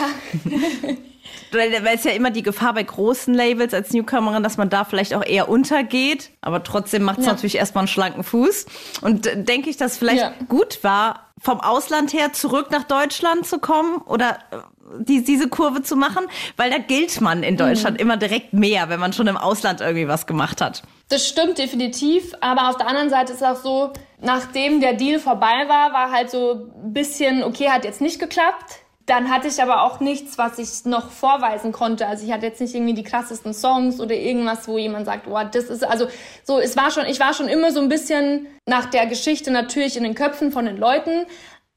Weil 1.51 1.95
es 1.95 2.03
ja 2.03 2.11
immer 2.11 2.29
die 2.29 2.43
Gefahr 2.43 2.73
bei 2.73 2.83
großen 2.83 3.33
Labels 3.33 3.73
als 3.73 3.91
Newcomerin, 3.91 4.43
dass 4.43 4.57
man 4.57 4.69
da 4.69 4.83
vielleicht 4.83 5.13
auch 5.13 5.23
eher 5.23 5.47
untergeht. 5.47 6.31
Aber 6.41 6.63
trotzdem 6.63 7.03
macht 7.03 7.19
es 7.19 7.25
ja. 7.25 7.31
natürlich 7.31 7.55
erstmal 7.55 7.83
einen 7.83 7.87
schlanken 7.87 8.23
Fuß. 8.23 8.65
Und 9.01 9.27
äh, 9.27 9.41
denke 9.43 9.69
ich, 9.69 9.77
dass 9.77 9.97
vielleicht 9.97 10.21
ja. 10.21 10.33
gut 10.49 10.83
war, 10.83 11.27
vom 11.39 11.61
Ausland 11.61 12.13
her 12.13 12.33
zurück 12.33 12.71
nach 12.71 12.83
Deutschland 12.83 13.45
zu 13.45 13.59
kommen 13.59 13.97
oder 13.99 14.39
äh, 14.51 14.57
die, 14.99 15.23
diese 15.23 15.49
Kurve 15.49 15.81
zu 15.81 15.95
machen, 15.95 16.25
weil 16.55 16.69
da 16.69 16.77
gilt 16.77 17.19
man 17.21 17.43
in 17.43 17.57
Deutschland 17.57 17.97
mhm. 17.97 18.01
immer 18.01 18.17
direkt 18.17 18.53
mehr, 18.53 18.89
wenn 18.89 18.99
man 18.99 19.13
schon 19.13 19.27
im 19.27 19.37
Ausland 19.37 19.81
irgendwie 19.81 20.07
was 20.07 20.27
gemacht 20.27 20.61
hat. 20.61 20.83
Das 21.09 21.27
stimmt 21.27 21.57
definitiv, 21.57 22.33
aber 22.41 22.69
auf 22.69 22.77
der 22.77 22.87
anderen 22.87 23.09
Seite 23.09 23.33
ist 23.33 23.43
auch 23.43 23.55
so, 23.55 23.93
nachdem 24.21 24.81
der 24.81 24.93
Deal 24.93 25.19
vorbei 25.19 25.65
war, 25.67 25.93
war 25.93 26.11
halt 26.11 26.29
so 26.29 26.69
ein 26.83 26.93
bisschen, 26.93 27.43
okay, 27.43 27.69
hat 27.69 27.85
jetzt 27.85 28.01
nicht 28.01 28.19
geklappt. 28.19 28.81
Dann 29.05 29.29
hatte 29.31 29.47
ich 29.47 29.61
aber 29.63 29.83
auch 29.83 30.01
nichts, 30.01 30.37
was 30.37 30.59
ich 30.59 30.83
noch 30.83 31.11
vorweisen 31.11 31.71
konnte. 31.71 32.07
Also 32.07 32.25
ich 32.25 32.33
hatte 32.33 32.45
jetzt 32.45 32.59
nicht 32.59 32.75
irgendwie 32.75 32.93
die 32.93 33.03
krassesten 33.03 33.53
Songs 33.53 34.01
oder 34.01 34.13
irgendwas, 34.13 34.67
wo 34.67 34.77
jemand 34.77 35.05
sagt, 35.05 35.27
oh, 35.29 35.39
das 35.49 35.65
ist 35.65 35.85
also 35.85 36.07
so. 36.43 36.59
Es 36.59 36.75
war 36.75 36.91
schon, 36.91 37.05
ich 37.05 37.17
war 37.17 37.33
schon 37.33 37.47
immer 37.47 37.71
so 37.71 37.79
ein 37.79 37.87
bisschen 37.87 38.47
nach 38.65 38.87
der 38.87 39.05
Geschichte 39.05 39.49
natürlich 39.49 39.95
in 39.95 40.03
den 40.03 40.13
Köpfen 40.13 40.51
von 40.51 40.65
den 40.65 40.75
Leuten, 40.75 41.25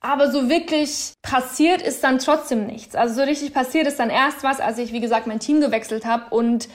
aber 0.01 0.31
so 0.31 0.49
wirklich 0.49 1.15
passiert 1.23 1.83
ist 1.83 2.03
dann 2.03 2.19
trotzdem 2.19 2.67
nichts. 2.67 2.95
Also 2.95 3.17
so 3.17 3.23
richtig 3.23 3.53
passiert 3.53 3.87
ist 3.87 3.99
dann 3.99 4.11
erst 4.11 4.43
was, 4.43 4.59
als 4.61 4.79
ich, 4.79 4.93
wie 4.93 5.01
gesagt, 5.01 5.27
mein 5.27 5.41
Team 5.41 5.61
gewechselt 5.61 6.07
habe. 6.07 6.35
Und 6.35 6.69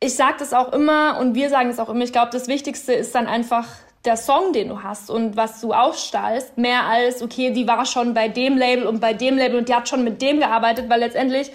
ich 0.00 0.14
sage 0.14 0.36
das 0.38 0.52
auch 0.52 0.72
immer 0.72 1.18
und 1.18 1.34
wir 1.34 1.50
sagen 1.50 1.70
es 1.70 1.80
auch 1.80 1.88
immer. 1.88 2.04
Ich 2.04 2.12
glaube, 2.12 2.30
das 2.30 2.46
Wichtigste 2.46 2.92
ist 2.92 3.14
dann 3.14 3.26
einfach 3.26 3.66
der 4.04 4.16
Song, 4.16 4.52
den 4.52 4.68
du 4.68 4.82
hast 4.84 5.10
und 5.10 5.36
was 5.36 5.60
du 5.60 5.72
ausstrahlst, 5.72 6.56
mehr 6.56 6.84
als, 6.86 7.20
okay, 7.20 7.50
die 7.50 7.66
war 7.66 7.84
schon 7.84 8.14
bei 8.14 8.28
dem 8.28 8.56
Label 8.56 8.86
und 8.86 9.00
bei 9.00 9.12
dem 9.12 9.36
Label 9.36 9.58
und 9.58 9.68
die 9.68 9.74
hat 9.74 9.88
schon 9.88 10.04
mit 10.04 10.22
dem 10.22 10.38
gearbeitet, 10.38 10.88
weil 10.88 11.00
letztendlich 11.00 11.50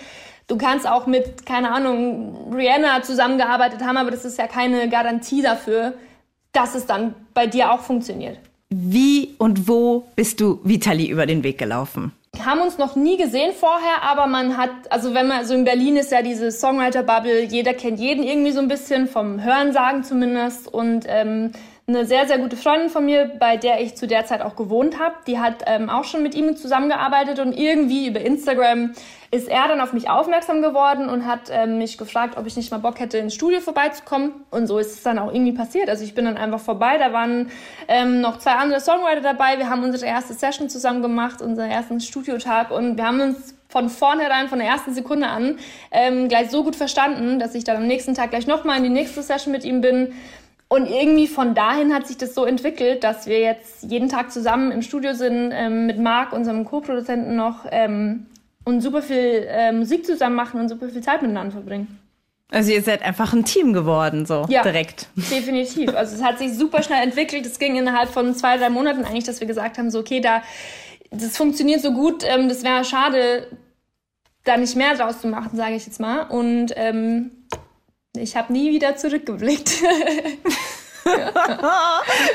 du 0.48 0.58
kannst 0.58 0.86
auch 0.86 1.08
mit, 1.08 1.46
keine 1.46 1.72
Ahnung, 1.72 2.54
Rihanna 2.54 3.02
zusammengearbeitet 3.02 3.82
haben, 3.82 3.96
aber 3.96 4.12
das 4.12 4.26
ist 4.26 4.38
ja 4.38 4.48
keine 4.48 4.90
Garantie 4.90 5.42
dafür, 5.42 5.94
dass 6.52 6.76
es 6.76 6.86
dann 6.86 7.16
bei 7.34 7.48
dir 7.48 7.72
auch 7.72 7.80
funktioniert. 7.80 8.38
Wie 8.76 9.36
und 9.38 9.68
wo 9.68 10.06
bist 10.16 10.42
du 10.42 10.60
Vitali 10.64 11.08
über 11.08 11.26
den 11.26 11.44
Weg 11.44 11.58
gelaufen? 11.58 12.12
haben 12.44 12.62
uns 12.62 12.78
noch 12.78 12.96
nie 12.96 13.18
gesehen 13.18 13.54
vorher, 13.54 14.02
aber 14.02 14.28
man 14.28 14.58
hat, 14.58 14.72
also 14.90 15.14
wenn 15.14 15.28
man, 15.28 15.46
so 15.46 15.54
in 15.54 15.66
Berlin 15.66 15.98
ist 15.98 16.12
ja 16.12 16.24
diese 16.24 16.52
Songwriter-Bubble, 16.52 17.44
jeder 17.44 17.74
kennt 17.74 18.00
jeden 18.00 18.24
irgendwie 18.24 18.52
so 18.52 18.60
ein 18.60 18.68
bisschen, 18.68 19.08
vom 19.08 19.44
Hörensagen 19.44 20.04
zumindest. 20.04 20.68
Und 20.68 21.06
ähm, 21.08 21.52
eine 21.86 22.06
sehr, 22.06 22.28
sehr 22.28 22.38
gute 22.38 22.56
Freundin 22.56 22.90
von 22.90 23.04
mir, 23.04 23.30
bei 23.40 23.58
der 23.58 23.82
ich 23.82 23.96
zu 23.96 24.08
der 24.08 24.26
Zeit 24.26 24.42
auch 24.42 24.56
gewohnt 24.56 25.00
habe, 25.00 25.16
die 25.28 25.40
hat 25.40 25.64
ähm, 25.66 25.90
auch 25.90 26.06
schon 26.06 26.24
mit 26.24 26.34
ihm 26.34 26.56
zusammengearbeitet 26.56 27.40
und 27.40 27.52
irgendwie 27.52 28.08
über 28.08 28.22
Instagram 28.22 28.94
ist 29.32 29.50
er 29.50 29.68
dann 29.68 29.82
auf 29.82 29.92
mich 29.92 30.10
aufmerksam 30.10 30.62
geworden 30.62 31.10
und 31.10 31.26
hat 31.26 31.50
ähm, 31.52 31.80
mich 31.80 31.98
gefragt, 31.98 32.38
ob 32.38 32.46
ich 32.46 32.56
nicht 32.56 32.72
mal 32.72 32.78
Bock 32.78 33.00
hätte, 33.00 33.18
ins 33.18 33.34
Studio 33.34 33.62
vorbeizukommen. 33.62 34.32
Und 34.52 34.68
so 34.68 34.78
ist 34.78 34.94
es 34.94 35.02
dann 35.02 35.18
auch 35.18 35.34
irgendwie 35.34 35.54
passiert. 35.54 35.90
Also 35.90 36.04
ich 36.04 36.14
bin 36.14 36.26
dann 36.26 36.38
einfach 36.38 36.60
vorbei. 36.60 37.00
Da 37.00 37.14
waren 37.14 37.50
ähm, 37.88 38.22
noch 38.22 38.38
zwei 38.38 38.52
andere 38.52 38.80
Songwriter 38.80 39.22
dabei. 39.22 39.58
Wir 39.58 39.72
haben 39.72 39.84
unsere 39.84 40.06
erste 40.06 40.36
Session 40.36 40.70
zusammen 40.70 41.02
gemacht, 41.02 41.42
unseren 41.42 41.72
ersten 41.72 42.00
Studiotag 42.00 42.70
und 42.70 42.96
wir 42.96 43.08
haben 43.08 43.22
uns 43.22 43.56
von 43.70 43.90
vornherein, 43.90 44.50
von 44.50 44.60
der 44.60 44.68
ersten 44.68 44.94
Sekunde 44.94 45.28
an, 45.28 45.58
ähm, 45.90 46.30
gleich 46.30 46.52
so 46.52 46.64
gut 46.64 46.76
verstanden, 46.76 47.40
dass 47.40 47.56
ich 47.56 47.64
dann 47.64 47.78
am 47.78 47.88
nächsten 47.88 48.14
Tag 48.14 48.30
gleich 48.30 48.46
nochmal 48.46 48.78
in 48.78 48.84
die 48.84 48.90
nächste 48.90 49.24
Session 49.24 49.52
mit 49.52 49.66
ihm 49.66 49.82
bin 49.82 50.14
und 50.74 50.88
irgendwie 50.88 51.28
von 51.28 51.54
dahin 51.54 51.94
hat 51.94 52.08
sich 52.08 52.18
das 52.18 52.34
so 52.34 52.46
entwickelt, 52.46 53.04
dass 53.04 53.28
wir 53.28 53.40
jetzt 53.40 53.84
jeden 53.84 54.10
Tag 54.10 54.32
zusammen 54.32 54.72
im 54.72 54.82
Studio 54.82 55.14
sind, 55.14 55.52
ähm, 55.54 55.86
mit 55.86 56.00
Marc, 56.00 56.34
unserem 56.34 56.66
Co-Produzenten 56.66 57.36
noch, 57.36 57.68
ähm, 57.70 58.26
und 58.66 58.82
super 58.82 59.04
viel 59.04 59.46
äh, 59.48 59.72
Musik 59.72 60.04
zusammen 60.04 60.36
machen 60.36 60.60
und 60.60 60.70
super 60.70 60.90
viel 60.90 61.02
Zeit 61.04 61.22
miteinander 61.22 61.52
verbringen. 61.52 62.00
Also 62.50 62.72
ihr 62.72 62.82
seid 62.82 63.04
einfach 63.04 63.34
ein 63.34 63.46
Team 63.46 63.74
geworden, 63.74 64.26
so 64.26 64.48
ja, 64.50 64.64
direkt. 64.64 65.10
Definitiv. 65.16 65.94
Also 65.96 66.16
es 66.16 66.24
hat 66.24 66.40
sich 66.40 66.56
super 66.56 66.82
schnell 66.82 67.04
entwickelt. 67.04 67.46
Es 67.46 67.60
ging 67.60 67.76
innerhalb 67.76 68.10
von 68.10 68.34
zwei, 68.34 68.58
drei 68.58 68.72
Monaten 68.72 69.06
eigentlich, 69.06 69.26
dass 69.26 69.42
wir 69.42 69.48
gesagt 69.48 69.78
haben, 69.78 69.92
so 69.92 70.00
okay, 70.00 70.22
da 70.22 70.42
das 71.12 71.38
funktioniert 71.38 71.82
so 71.82 71.92
gut, 71.92 72.24
ähm, 72.26 72.50
das 72.50 72.64
wäre 72.64 72.84
schade, 72.84 73.46
da 74.44 74.58
nicht 74.58 74.76
mehr 74.76 74.96
draus 74.96 75.22
zu 75.22 75.28
machen, 75.28 75.56
sage 75.56 75.76
ich 75.76 75.86
jetzt 75.86 76.00
mal. 76.00 76.24
Und 76.24 76.74
ähm, 76.76 77.30
ich 78.18 78.36
habe 78.36 78.54
nie 78.54 78.72
wieder 78.72 78.96
zurückgeblickt. 78.96 79.82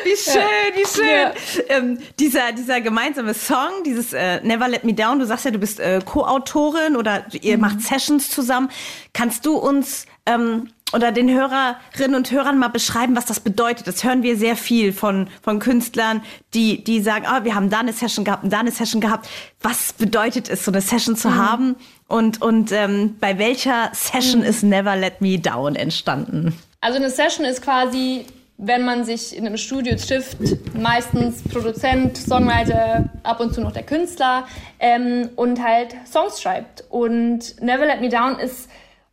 wie 0.04 0.16
schön, 0.16 0.74
wie 0.74 0.86
schön. 0.86 1.06
Ja. 1.06 1.32
Ähm, 1.68 1.98
dieser, 2.18 2.52
dieser 2.52 2.80
gemeinsame 2.80 3.32
Song, 3.32 3.84
dieses 3.86 4.12
äh, 4.12 4.40
Never 4.42 4.66
Let 4.68 4.82
Me 4.82 4.92
Down, 4.92 5.20
du 5.20 5.26
sagst 5.26 5.44
ja, 5.44 5.52
du 5.52 5.58
bist 5.58 5.78
äh, 5.78 6.00
Co-Autorin 6.04 6.96
oder 6.96 7.26
ihr 7.32 7.56
mhm. 7.56 7.60
macht 7.60 7.80
Sessions 7.80 8.28
zusammen. 8.30 8.70
Kannst 9.12 9.46
du 9.46 9.56
uns 9.56 10.06
ähm, 10.26 10.70
oder 10.92 11.12
den 11.12 11.30
Hörerinnen 11.30 12.14
und 12.14 12.30
Hörern 12.30 12.58
mal 12.58 12.68
beschreiben, 12.68 13.14
was 13.16 13.26
das 13.26 13.40
bedeutet. 13.40 13.86
Das 13.86 14.04
hören 14.04 14.22
wir 14.22 14.36
sehr 14.36 14.56
viel 14.56 14.92
von, 14.92 15.28
von 15.42 15.58
Künstlern, 15.58 16.22
die, 16.54 16.82
die 16.82 17.00
sagen, 17.00 17.26
oh, 17.28 17.44
wir 17.44 17.54
haben 17.54 17.70
da 17.70 17.80
eine 17.80 17.92
Session 17.92 18.24
gehabt 18.24 18.44
und 18.44 18.52
da 18.52 18.60
eine 18.60 18.70
Session 18.70 19.00
gehabt. 19.00 19.28
Was 19.60 19.92
bedeutet 19.92 20.48
es, 20.48 20.64
so 20.64 20.70
eine 20.70 20.80
Session 20.80 21.16
zu 21.16 21.28
mhm. 21.28 21.36
haben? 21.36 21.76
Und, 22.06 22.40
und 22.40 22.72
ähm, 22.72 23.16
bei 23.20 23.38
welcher 23.38 23.90
Session 23.92 24.40
mhm. 24.40 24.46
ist 24.46 24.62
Never 24.62 24.96
Let 24.96 25.20
Me 25.20 25.38
Down 25.38 25.76
entstanden? 25.76 26.58
Also 26.80 26.96
eine 26.96 27.10
Session 27.10 27.44
ist 27.44 27.60
quasi, 27.60 28.24
wenn 28.56 28.84
man 28.84 29.04
sich 29.04 29.36
in 29.36 29.46
einem 29.46 29.58
Studio 29.58 29.94
trifft, 29.96 30.38
meistens 30.74 31.42
Produzent, 31.42 32.16
Songwriter, 32.16 33.10
ab 33.24 33.40
und 33.40 33.52
zu 33.52 33.60
noch 33.60 33.72
der 33.72 33.82
Künstler 33.82 34.46
ähm, 34.78 35.28
und 35.36 35.62
halt 35.62 35.94
Songs 36.10 36.40
schreibt. 36.40 36.84
Und 36.88 37.60
Never 37.60 37.84
Let 37.84 38.00
Me 38.00 38.08
Down 38.08 38.38
ist 38.38 38.68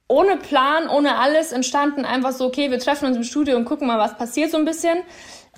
ohne 0.07 0.37
Plan, 0.37 0.87
ohne 0.87 1.17
alles 1.17 1.51
entstanden. 1.51 2.05
Einfach 2.05 2.31
so, 2.31 2.45
okay, 2.45 2.71
wir 2.71 2.79
treffen 2.79 3.07
uns 3.07 3.17
im 3.17 3.23
Studio 3.23 3.57
und 3.57 3.65
gucken 3.65 3.87
mal, 3.87 3.99
was 3.99 4.17
passiert 4.17 4.51
so 4.51 4.57
ein 4.57 4.65
bisschen. 4.65 4.99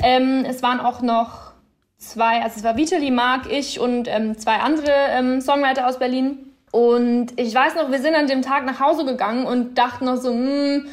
Ähm, 0.01 0.45
es 0.47 0.63
waren 0.63 0.79
auch 0.79 1.01
noch 1.01 1.51
zwei, 1.97 2.41
also 2.41 2.57
es 2.57 2.63
war 2.63 2.77
Vitali, 2.77 3.11
Marc, 3.11 3.51
ich 3.51 3.79
und 3.79 4.07
ähm, 4.07 4.37
zwei 4.37 4.57
andere 4.57 4.91
ähm, 5.09 5.41
Songwriter 5.41 5.87
aus 5.87 5.99
Berlin. 5.99 6.53
Und 6.71 7.39
ich 7.39 7.53
weiß 7.53 7.75
noch, 7.75 7.91
wir 7.91 7.99
sind 7.99 8.15
an 8.15 8.27
dem 8.27 8.41
Tag 8.41 8.65
nach 8.65 8.79
Hause 8.79 9.05
gegangen 9.05 9.45
und 9.45 9.77
dachten 9.77 10.05
noch 10.05 10.17
so, 10.17 10.31
hm, 10.31 10.87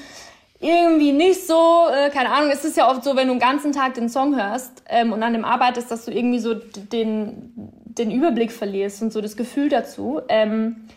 irgendwie 0.60 1.12
nicht 1.12 1.46
so, 1.46 1.86
äh, 1.92 2.10
keine 2.10 2.30
Ahnung, 2.30 2.50
es 2.50 2.64
ist 2.64 2.76
ja 2.76 2.90
oft 2.90 3.04
so, 3.04 3.16
wenn 3.16 3.28
du 3.28 3.34
den 3.34 3.40
ganzen 3.40 3.72
Tag 3.72 3.94
den 3.94 4.08
Song 4.08 4.34
hörst 4.34 4.82
ähm, 4.88 5.12
und 5.12 5.22
an 5.22 5.34
dem 5.34 5.44
arbeitest, 5.44 5.90
dass 5.90 6.06
du 6.06 6.10
irgendwie 6.10 6.38
so 6.38 6.54
den, 6.54 7.52
den 7.84 8.10
Überblick 8.10 8.50
verlierst 8.50 9.02
und 9.02 9.12
so 9.12 9.20
das 9.20 9.36
Gefühl 9.36 9.68
dazu. 9.68 10.22
Ähm, 10.28 10.88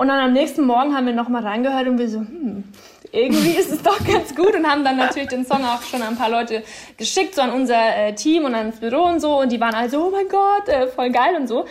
und 0.00 0.08
dann 0.08 0.18
am 0.18 0.32
nächsten 0.32 0.64
Morgen 0.64 0.96
haben 0.96 1.04
wir 1.04 1.12
nochmal 1.12 1.42
reingehört 1.42 1.86
und 1.86 1.98
wir 1.98 2.08
so, 2.08 2.20
hm, 2.20 2.64
irgendwie 3.12 3.50
ist 3.50 3.70
es 3.70 3.82
doch 3.82 3.98
ganz 3.98 4.34
gut 4.34 4.54
und 4.54 4.66
haben 4.66 4.82
dann 4.82 4.96
natürlich 4.96 5.28
den 5.28 5.44
Song 5.44 5.62
auch 5.62 5.82
schon 5.82 6.00
an 6.00 6.14
ein 6.14 6.16
paar 6.16 6.30
Leute 6.30 6.62
geschickt, 6.96 7.34
so 7.34 7.42
an 7.42 7.50
unser 7.50 7.96
äh, 7.96 8.14
Team 8.14 8.46
und 8.46 8.54
ans 8.54 8.80
Büro 8.80 9.02
und 9.02 9.20
so. 9.20 9.38
Und 9.40 9.52
die 9.52 9.60
waren 9.60 9.74
alle 9.74 9.90
so, 9.90 10.06
oh 10.06 10.10
mein 10.10 10.26
Gott, 10.26 10.68
äh, 10.68 10.86
voll 10.86 11.10
geil 11.10 11.36
und 11.38 11.48
so. 11.48 11.66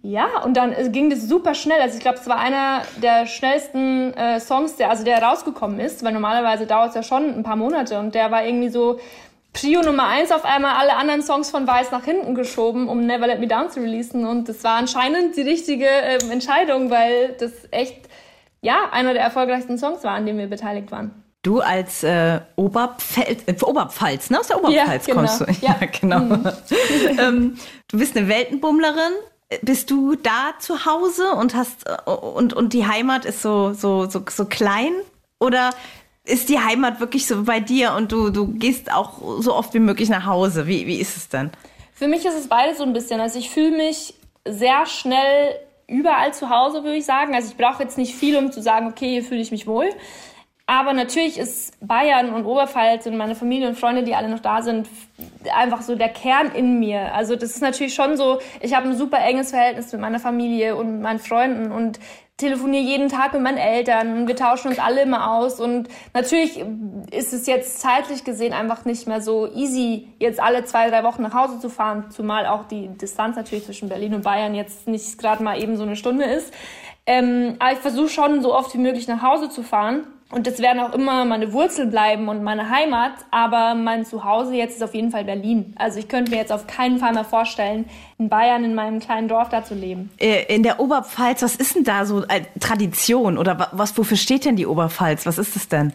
Ja, 0.00 0.40
und 0.42 0.56
dann 0.56 0.72
äh, 0.72 0.88
ging 0.88 1.10
das 1.10 1.28
super 1.28 1.54
schnell. 1.54 1.82
Also 1.82 1.98
ich 1.98 2.00
glaube, 2.00 2.16
es 2.16 2.26
war 2.26 2.38
einer 2.38 2.80
der 3.02 3.26
schnellsten 3.26 4.14
äh, 4.14 4.40
Songs, 4.40 4.76
der 4.76 4.88
also 4.88 5.04
der 5.04 5.22
rausgekommen 5.22 5.80
ist, 5.80 6.02
weil 6.02 6.14
normalerweise 6.14 6.66
dauert 6.66 6.88
es 6.88 6.94
ja 6.94 7.02
schon 7.02 7.24
ein 7.24 7.42
paar 7.42 7.56
Monate 7.56 7.98
und 7.98 8.14
der 8.14 8.30
war 8.30 8.42
irgendwie 8.42 8.70
so 8.70 8.98
Prio 9.52 9.82
Nummer 9.82 10.06
eins 10.06 10.30
auf 10.30 10.44
einmal 10.44 10.76
alle 10.76 10.96
anderen 10.96 11.22
Songs 11.22 11.50
von 11.50 11.66
Weiß 11.66 11.90
nach 11.90 12.04
hinten 12.04 12.34
geschoben, 12.34 12.88
um 12.88 13.04
Never 13.04 13.26
Let 13.26 13.40
Me 13.40 13.48
Down 13.48 13.70
zu 13.70 13.80
releasen. 13.80 14.26
Und 14.26 14.48
das 14.48 14.62
war 14.62 14.76
anscheinend 14.76 15.36
die 15.36 15.42
richtige 15.42 15.86
äh, 15.86 16.18
Entscheidung, 16.30 16.90
weil 16.90 17.34
das 17.38 17.52
echt, 17.70 18.08
ja, 18.60 18.88
einer 18.92 19.12
der 19.12 19.22
erfolgreichsten 19.22 19.76
Songs 19.76 20.04
war, 20.04 20.12
an 20.12 20.26
dem 20.26 20.38
wir 20.38 20.46
beteiligt 20.46 20.92
waren. 20.92 21.24
Du 21.42 21.60
als 21.60 22.04
äh, 22.04 22.40
Oberpfälz, 22.56 23.42
äh, 23.46 23.56
Oberpfalz, 23.64 24.30
ne? 24.30 24.40
Aus 24.40 24.48
der 24.48 24.58
Oberpfalz 24.58 25.06
ja, 25.06 25.14
genau. 25.14 25.26
kommst 25.26 25.40
du. 25.40 25.44
Ja, 25.66 25.76
ja 25.80 25.86
genau. 25.86 26.18
Mhm. 26.20 26.52
ähm, 27.18 27.58
du 27.88 27.98
bist 27.98 28.16
eine 28.16 28.28
Weltenbummlerin. 28.28 29.12
Bist 29.62 29.90
du 29.90 30.14
da 30.14 30.52
zu 30.60 30.84
Hause 30.86 31.32
und 31.32 31.56
hast 31.56 31.86
äh, 31.86 32.10
und, 32.10 32.52
und 32.52 32.72
die 32.72 32.86
Heimat 32.86 33.24
ist 33.24 33.42
so, 33.42 33.72
so, 33.72 34.08
so, 34.08 34.22
so 34.28 34.44
klein? 34.44 34.92
Oder 35.40 35.70
ist 36.30 36.48
die 36.48 36.58
Heimat 36.58 37.00
wirklich 37.00 37.26
so 37.26 37.44
bei 37.44 37.60
dir 37.60 37.94
und 37.94 38.12
du, 38.12 38.30
du 38.30 38.46
gehst 38.46 38.92
auch 38.92 39.40
so 39.40 39.54
oft 39.54 39.74
wie 39.74 39.80
möglich 39.80 40.08
nach 40.08 40.26
Hause? 40.26 40.66
Wie, 40.66 40.86
wie 40.86 41.00
ist 41.00 41.16
es 41.16 41.28
denn? 41.28 41.50
Für 41.92 42.08
mich 42.08 42.24
ist 42.24 42.34
es 42.34 42.48
beides 42.48 42.78
so 42.78 42.84
ein 42.84 42.92
bisschen. 42.92 43.20
Also 43.20 43.38
ich 43.38 43.50
fühle 43.50 43.76
mich 43.76 44.14
sehr 44.46 44.86
schnell 44.86 45.56
überall 45.86 46.32
zu 46.32 46.48
Hause, 46.48 46.84
würde 46.84 46.96
ich 46.96 47.04
sagen. 47.04 47.34
Also 47.34 47.50
ich 47.50 47.56
brauche 47.56 47.82
jetzt 47.82 47.98
nicht 47.98 48.14
viel, 48.14 48.36
um 48.36 48.52
zu 48.52 48.62
sagen, 48.62 48.86
okay, 48.86 49.10
hier 49.10 49.24
fühle 49.24 49.40
ich 49.40 49.50
mich 49.50 49.66
wohl. 49.66 49.90
Aber 50.70 50.92
natürlich 50.92 51.36
ist 51.36 51.74
Bayern 51.80 52.32
und 52.32 52.44
Oberpfalz 52.44 53.04
und 53.06 53.16
meine 53.16 53.34
Familie 53.34 53.66
und 53.68 53.76
Freunde, 53.76 54.04
die 54.04 54.14
alle 54.14 54.28
noch 54.28 54.38
da 54.38 54.62
sind, 54.62 54.88
einfach 55.52 55.82
so 55.82 55.96
der 55.96 56.10
Kern 56.10 56.52
in 56.54 56.78
mir. 56.78 57.12
Also 57.12 57.34
das 57.34 57.50
ist 57.50 57.60
natürlich 57.60 57.92
schon 57.92 58.16
so, 58.16 58.38
ich 58.60 58.72
habe 58.72 58.88
ein 58.88 58.96
super 58.96 59.18
enges 59.18 59.50
Verhältnis 59.50 59.90
mit 59.90 60.00
meiner 60.00 60.20
Familie 60.20 60.76
und 60.76 61.00
meinen 61.00 61.18
Freunden 61.18 61.72
und 61.72 61.98
telefoniere 62.40 62.82
jeden 62.82 63.08
Tag 63.08 63.32
mit 63.32 63.42
meinen 63.42 63.58
Eltern. 63.58 64.26
Wir 64.26 64.34
tauschen 64.34 64.68
uns 64.68 64.78
alle 64.78 65.02
immer 65.02 65.30
aus. 65.32 65.60
Und 65.60 65.88
natürlich 66.14 66.64
ist 67.12 67.32
es 67.32 67.46
jetzt 67.46 67.80
zeitlich 67.80 68.24
gesehen 68.24 68.52
einfach 68.52 68.84
nicht 68.84 69.06
mehr 69.06 69.20
so 69.20 69.46
easy, 69.52 70.08
jetzt 70.18 70.40
alle 70.40 70.64
zwei, 70.64 70.90
drei 70.90 71.04
Wochen 71.04 71.22
nach 71.22 71.34
Hause 71.34 71.60
zu 71.60 71.68
fahren. 71.68 72.06
Zumal 72.10 72.46
auch 72.46 72.64
die 72.64 72.88
Distanz 72.88 73.36
natürlich 73.36 73.64
zwischen 73.64 73.88
Berlin 73.88 74.14
und 74.14 74.24
Bayern 74.24 74.54
jetzt 74.54 74.88
nicht 74.88 75.18
gerade 75.18 75.42
mal 75.42 75.62
eben 75.62 75.76
so 75.76 75.84
eine 75.84 75.96
Stunde 75.96 76.24
ist. 76.24 76.52
Ähm, 77.06 77.56
aber 77.58 77.72
ich 77.72 77.78
versuche 77.78 78.08
schon 78.08 78.42
so 78.42 78.54
oft 78.54 78.74
wie 78.74 78.78
möglich 78.78 79.06
nach 79.06 79.22
Hause 79.22 79.48
zu 79.48 79.62
fahren. 79.62 80.06
Und 80.32 80.46
das 80.46 80.60
werden 80.60 80.80
auch 80.80 80.94
immer 80.94 81.24
meine 81.24 81.52
Wurzeln 81.52 81.90
bleiben 81.90 82.28
und 82.28 82.44
meine 82.44 82.70
Heimat. 82.70 83.12
Aber 83.32 83.74
mein 83.74 84.06
Zuhause 84.06 84.54
jetzt 84.54 84.76
ist 84.76 84.82
auf 84.82 84.94
jeden 84.94 85.10
Fall 85.10 85.24
Berlin. 85.24 85.74
Also 85.76 85.98
ich 85.98 86.08
könnte 86.08 86.30
mir 86.30 86.36
jetzt 86.36 86.52
auf 86.52 86.68
keinen 86.68 86.98
Fall 86.98 87.12
mehr 87.12 87.24
vorstellen, 87.24 87.86
in 88.18 88.28
Bayern 88.28 88.62
in 88.64 88.74
meinem 88.74 89.00
kleinen 89.00 89.26
Dorf 89.26 89.48
da 89.48 89.64
zu 89.64 89.74
leben. 89.74 90.10
Äh, 90.18 90.54
in 90.54 90.62
der 90.62 90.78
Oberpfalz, 90.78 91.42
was 91.42 91.56
ist 91.56 91.74
denn 91.74 91.84
da 91.84 92.06
so 92.06 92.22
äh, 92.24 92.42
Tradition? 92.60 93.38
Oder 93.38 93.70
was, 93.72 93.98
wofür 93.98 94.16
steht 94.16 94.44
denn 94.44 94.54
die 94.54 94.66
Oberpfalz? 94.66 95.26
Was 95.26 95.38
ist 95.38 95.56
es 95.56 95.68
denn? 95.68 95.92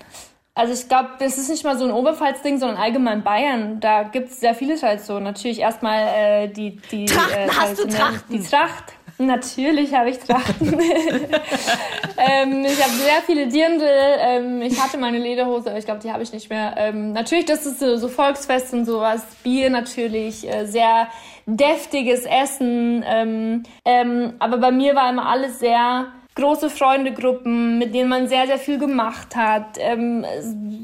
Also 0.53 0.73
ich 0.73 0.87
glaube, 0.87 1.09
das 1.19 1.37
ist 1.37 1.49
nicht 1.49 1.63
mal 1.65 1.77
so 1.77 1.85
ein 1.85 1.91
Oberpfalz-Ding, 1.91 2.59
sondern 2.59 2.77
allgemein 2.77 3.23
Bayern. 3.23 3.79
Da 3.81 4.03
gibt 4.03 4.29
es 4.29 4.39
sehr 4.39 4.55
viele 4.55 4.79
Traditionen. 4.79 5.23
Natürlich 5.23 5.59
erstmal 5.59 6.07
äh, 6.07 6.47
die, 6.47 6.77
die, 6.91 7.05
Trachten, 7.05 7.37
äh, 7.37 7.47
hast 7.49 7.79
du 7.79 7.87
Trachten? 7.87 8.37
die 8.37 8.41
Tracht. 8.41 8.93
Natürlich 9.17 9.93
habe 9.93 10.09
ich 10.09 10.19
Trachten. 10.19 10.67
ähm, 12.17 12.65
ich 12.65 12.83
habe 12.83 12.93
sehr 12.93 13.21
viele 13.25 13.47
Dirndl. 13.47 13.87
Ähm, 13.87 14.61
ich 14.61 14.81
hatte 14.81 14.97
meine 14.97 15.19
Lederhose, 15.19 15.69
aber 15.69 15.79
ich 15.79 15.85
glaube, 15.85 16.01
die 16.01 16.11
habe 16.11 16.21
ich 16.21 16.33
nicht 16.33 16.49
mehr. 16.49 16.75
Ähm, 16.77 17.13
natürlich, 17.13 17.45
das 17.45 17.65
ist 17.65 17.79
so, 17.79 17.95
so 17.95 18.09
Volksfest 18.09 18.73
und 18.73 18.85
sowas. 18.85 19.25
Bier 19.41 19.69
natürlich, 19.69 20.47
äh, 20.47 20.65
sehr 20.65 21.07
deftiges 21.45 22.25
Essen. 22.25 23.05
Ähm, 23.07 23.63
ähm, 23.85 24.33
aber 24.39 24.57
bei 24.57 24.71
mir 24.71 24.95
war 24.95 25.09
immer 25.09 25.29
alles 25.29 25.59
sehr 25.59 26.07
große 26.35 26.69
Freundegruppen, 26.69 27.77
mit 27.77 27.95
denen 27.95 28.09
man 28.09 28.27
sehr, 28.27 28.45
sehr 28.47 28.59
viel 28.59 28.77
gemacht 28.77 29.35
hat. 29.37 29.77
Ähm, 29.79 30.25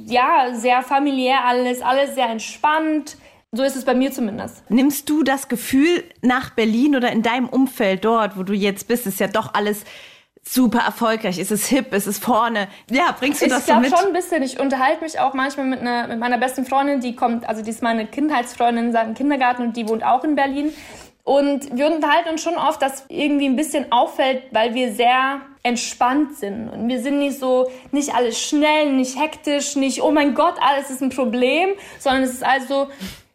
ja, 0.05 0.53
sehr 0.53 0.81
familiär 0.81 1.43
alles, 1.45 1.81
alles 1.81 2.15
sehr 2.15 2.29
entspannt. 2.29 3.17
So 3.53 3.63
ist 3.63 3.75
es 3.75 3.83
bei 3.83 3.93
mir 3.93 4.13
zumindest. 4.13 4.63
Nimmst 4.69 5.09
du 5.09 5.23
das 5.23 5.49
Gefühl 5.49 6.05
nach 6.21 6.51
Berlin 6.51 6.95
oder 6.95 7.11
in 7.11 7.21
deinem 7.21 7.49
Umfeld 7.49 8.05
dort, 8.05 8.37
wo 8.37 8.43
du 8.43 8.53
jetzt 8.53 8.87
bist, 8.87 9.05
ist 9.05 9.19
ja 9.19 9.27
doch 9.27 9.53
alles 9.53 9.83
super 10.41 10.79
erfolgreich, 10.79 11.37
ist 11.37 11.51
es 11.51 11.67
hip, 11.67 11.93
ist 11.93 12.07
es 12.07 12.17
vorne. 12.17 12.69
Ja, 12.89 13.13
bringst 13.19 13.41
du 13.41 13.47
das 13.47 13.67
ich 13.67 13.73
so 13.73 13.75
mit? 13.75 13.87
Ich 13.87 13.89
glaube 13.89 14.03
schon 14.03 14.15
ein 14.15 14.21
bisschen. 14.21 14.43
Ich 14.43 14.57
unterhalte 14.57 15.03
mich 15.03 15.19
auch 15.19 15.33
manchmal 15.33 15.65
mit, 15.65 15.81
einer, 15.81 16.07
mit 16.07 16.19
meiner 16.19 16.37
besten 16.37 16.65
Freundin, 16.65 17.01
die 17.01 17.13
kommt, 17.13 17.47
also 17.47 17.61
die 17.61 17.71
ist 17.71 17.83
meine 17.83 18.07
Kindheitsfreundin 18.07 18.93
seit 18.93 19.07
dem 19.07 19.15
Kindergarten 19.15 19.63
und 19.63 19.75
die 19.75 19.87
wohnt 19.89 20.05
auch 20.05 20.23
in 20.23 20.35
Berlin. 20.35 20.71
Und 21.23 21.77
wir 21.77 21.87
unterhalten 21.87 22.29
uns 22.29 22.41
schon 22.41 22.55
oft, 22.55 22.81
dass 22.81 23.05
irgendwie 23.09 23.45
ein 23.45 23.55
bisschen 23.55 23.91
auffällt, 23.91 24.43
weil 24.51 24.73
wir 24.73 24.93
sehr 24.93 25.41
entspannt 25.61 26.35
sind. 26.35 26.69
Und 26.69 26.87
wir 26.87 26.99
sind 27.01 27.19
nicht 27.19 27.37
so, 27.37 27.69
nicht 27.91 28.15
alles 28.15 28.41
schnell, 28.41 28.91
nicht 28.93 29.19
hektisch, 29.19 29.75
nicht, 29.75 30.01
oh 30.01 30.11
mein 30.11 30.33
Gott, 30.33 30.55
alles 30.59 30.89
ist 30.89 31.01
ein 31.01 31.09
Problem, 31.09 31.69
sondern 31.99 32.23
es 32.23 32.31
ist 32.31 32.43
also, 32.43 32.87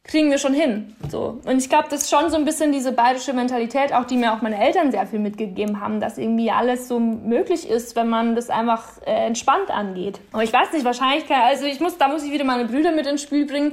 kriegen 0.06 0.30
wir 0.30 0.38
schon 0.38 0.54
hin. 0.54 0.94
So. 1.08 1.40
Und 1.44 1.58
ich 1.58 1.68
glaube, 1.68 1.88
das 1.90 2.02
ist 2.02 2.10
schon 2.10 2.30
so 2.30 2.36
ein 2.36 2.44
bisschen 2.44 2.72
diese 2.72 2.92
bayerische 2.92 3.32
Mentalität, 3.32 3.92
auch 3.92 4.04
die 4.04 4.16
mir 4.16 4.32
auch 4.32 4.40
meine 4.40 4.58
Eltern 4.58 4.92
sehr 4.92 5.06
viel 5.06 5.18
mitgegeben 5.18 5.80
haben, 5.80 6.00
dass 6.00 6.16
irgendwie 6.16 6.50
alles 6.50 6.88
so 6.88 7.00
möglich 7.00 7.68
ist, 7.68 7.96
wenn 7.96 8.08
man 8.08 8.36
das 8.36 8.48
einfach 8.48 8.84
äh, 9.04 9.26
entspannt 9.26 9.70
angeht. 9.70 10.20
Aber 10.32 10.44
ich 10.44 10.52
weiß 10.52 10.72
nicht, 10.72 10.84
wahrscheinlich 10.84 11.26
kann, 11.26 11.42
also 11.42 11.66
ich 11.66 11.80
muss, 11.80 11.98
da 11.98 12.08
muss 12.08 12.22
ich 12.22 12.32
wieder 12.32 12.44
meine 12.44 12.66
Brüder 12.66 12.92
mit 12.92 13.06
ins 13.06 13.22
Spiel 13.22 13.46
bringen. 13.46 13.72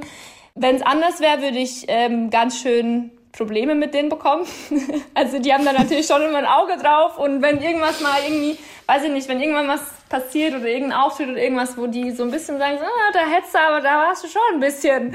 Wenn 0.56 0.76
es 0.76 0.82
anders 0.82 1.20
wäre, 1.20 1.40
würde 1.42 1.58
ich 1.58 1.84
ähm, 1.88 2.30
ganz 2.30 2.60
schön 2.60 3.10
Probleme 3.32 3.74
mit 3.74 3.94
denen 3.94 4.08
bekommen. 4.08 4.46
also 5.14 5.38
die 5.38 5.52
haben 5.52 5.64
da 5.64 5.72
natürlich 5.72 6.06
schon 6.06 6.22
immer 6.22 6.38
ein 6.38 6.46
Auge 6.46 6.76
drauf 6.76 7.18
und 7.18 7.42
wenn 7.42 7.60
irgendwas 7.60 8.00
mal 8.00 8.16
irgendwie, 8.26 8.58
weiß 8.86 9.04
ich 9.04 9.10
nicht, 9.10 9.28
wenn 9.28 9.40
irgendwann 9.40 9.68
was 9.68 9.80
passiert 10.10 10.54
oder 10.54 10.66
irgendein 10.66 10.98
Auftritt 10.98 11.28
oder 11.30 11.38
irgendwas, 11.42 11.76
wo 11.76 11.86
die 11.86 12.10
so 12.12 12.22
ein 12.22 12.30
bisschen 12.30 12.58
sagen, 12.58 12.76
so, 12.78 12.84
ah, 12.84 13.12
da 13.12 13.20
hättest 13.20 13.54
du, 13.54 13.58
aber 13.58 13.80
da 13.80 13.96
warst 14.06 14.22
du 14.22 14.28
schon 14.28 14.42
ein 14.52 14.60
bisschen 14.60 15.14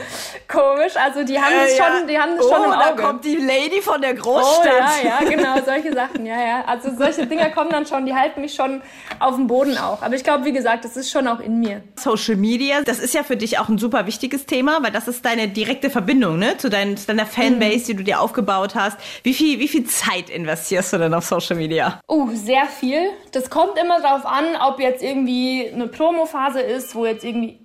komisch. 0.51 0.93
Also 0.95 1.23
die 1.23 1.39
haben 1.39 1.53
das 1.53 1.73
Äh, 1.73 1.77
schon, 1.77 2.07
die 2.07 2.19
haben 2.19 2.35
das 2.35 2.45
oh, 2.45 2.49
schon 2.53 2.63
im 2.65 2.71
da 2.71 2.89
Auge. 2.91 3.03
kommt 3.03 3.23
die 3.25 3.35
Lady 3.35 3.81
von 3.81 4.01
der 4.01 4.13
Oh 4.13 4.21
Großstadt. 4.21 5.03
ja, 5.03 5.21
ja, 5.21 5.29
genau, 5.29 5.55
solche 5.63 5.93
Sachen, 5.93 6.25
ja, 6.25 6.41
ja. 6.41 6.63
Also 6.65 6.89
solche 6.97 7.27
Dinger 7.27 7.49
kommen 7.51 7.69
dann 7.69 7.85
schon, 7.85 8.05
die 8.05 8.13
halten 8.13 8.41
mich 8.41 8.55
schon 8.55 8.81
auf 9.19 9.35
dem 9.35 9.47
Boden 9.47 9.77
auch. 9.77 10.01
Aber 10.01 10.15
ich 10.15 10.23
glaube, 10.23 10.43
wie 10.45 10.51
gesagt, 10.51 10.83
das 10.83 10.97
ist 10.97 11.11
schon 11.11 11.27
auch 11.27 11.39
in 11.39 11.59
mir. 11.59 11.83
Social 11.95 12.35
Media, 12.35 12.81
das 12.81 12.99
ist 12.99 13.13
ja 13.13 13.23
für 13.23 13.37
dich 13.37 13.59
auch 13.59 13.69
ein 13.69 13.77
super 13.77 14.05
wichtiges 14.07 14.47
Thema, 14.47 14.81
weil 14.83 14.91
das 14.91 15.07
ist 15.07 15.23
deine 15.23 15.47
direkte 15.47 15.89
Verbindung 15.91 16.39
ne? 16.39 16.57
zu, 16.57 16.69
dein, 16.69 16.97
zu 16.97 17.05
deiner 17.07 17.27
Fanbase, 17.27 17.85
die 17.85 17.95
du 17.95 18.03
dir 18.03 18.19
aufgebaut 18.19 18.73
hast. 18.75 18.97
Wie 19.23 19.33
viel, 19.35 19.59
wie 19.59 19.67
viel 19.67 19.85
Zeit 19.85 20.29
investierst 20.29 20.91
du 20.91 20.97
denn 20.97 21.13
auf 21.13 21.25
Social 21.25 21.55
Media? 21.55 22.01
Oh, 22.07 22.27
sehr 22.33 22.65
viel. 22.65 23.11
Das 23.31 23.49
kommt 23.49 23.58
immer 23.77 23.99
drauf 24.01 24.25
an, 24.25 24.55
ob 24.61 24.79
jetzt 24.79 25.01
irgendwie 25.03 25.69
eine 25.73 25.87
Promophase 25.87 26.61
ist, 26.61 26.93
wo 26.95 27.05
jetzt 27.05 27.23
irgendwie. 27.23 27.59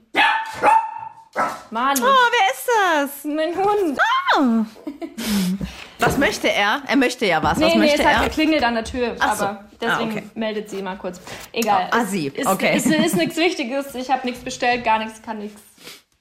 Mann, 1.71 1.97
Oh, 2.01 2.05
wer 2.05 2.53
ist 2.53 2.69
das? 3.25 3.25
mein 3.25 3.55
Hund. 3.57 3.99
Was 5.99 6.19
möchte 6.19 6.51
er? 6.51 6.83
Er 6.87 6.97
möchte 6.97 7.27
ja 7.27 7.43
was. 7.43 7.53
was 7.53 7.59
Nee, 7.59 7.71
nee, 7.73 7.79
möchte 7.79 8.03
es 8.03 8.07
hat 8.09 8.23
er? 8.23 8.29
geklingelt 8.29 8.63
an 8.63 8.75
der 8.75 8.85
Tür, 8.85 9.17
Ach 9.19 9.35
so. 9.35 9.45
aber 9.47 9.65
deswegen 9.81 10.11
Ah, 10.11 10.13
okay. 10.19 10.23
meldet 10.35 10.71
sie 10.71 10.83
mal 10.83 10.97
kurz. 10.97 11.21
Egal. 11.53 11.89
Ah, 11.91 12.03
es 12.03 12.11
sie. 12.11 12.27
Ist, 12.29 12.47
Okay. 12.47 12.77
Ist, 12.77 12.87
ist, 12.87 13.17
nichts 13.17 13.37
Wichtiges. 13.37 13.95
Ich 13.95 14.11
habe 14.11 14.27
nichts 14.27 14.43
bestellt, 14.45 14.85
gar 14.85 14.99
nichts, 14.99 15.23
kann 15.23 15.39
nichts. 15.39 15.61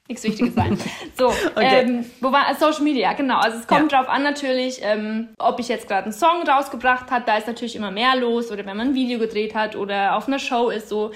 Nichts 0.08 0.22
Wichtiges 0.24 0.54
sein. 0.54 0.78
So, 1.16 1.28
Okay. 1.28 1.80
ähm, 1.82 2.04
wo 2.20 2.30
war 2.32 2.50
äh, 2.50 2.54
Social 2.56 2.82
Media? 2.82 3.12
Genau. 3.14 3.38
Also 3.38 3.58
es 3.58 3.66
kommt 3.66 3.90
Ja. 3.92 3.98
drauf 4.00 4.08
an 4.08 4.22
natürlich, 4.22 4.80
ähm, 4.82 5.28
ob 5.38 5.60
ich 5.60 5.68
jetzt 5.68 5.86
gerade 5.88 6.04
einen 6.04 6.12
Song 6.12 6.42
rausgebracht 6.46 7.10
habe. 7.10 7.24
Da 7.24 7.36
ist 7.38 7.46
natürlich 7.46 7.76
immer 7.76 7.90
mehr 7.90 8.16
los 8.16 8.50
oder 8.50 8.66
wenn 8.66 8.76
man 8.76 8.88
ein 8.88 8.94
Video 8.94 9.18
gedreht 9.18 9.54
hat 9.54 9.76
oder 9.76 10.16
auf 10.16 10.26
einer 10.26 10.38
Show 10.40 10.70
ist. 10.70 10.88
So, 10.88 11.12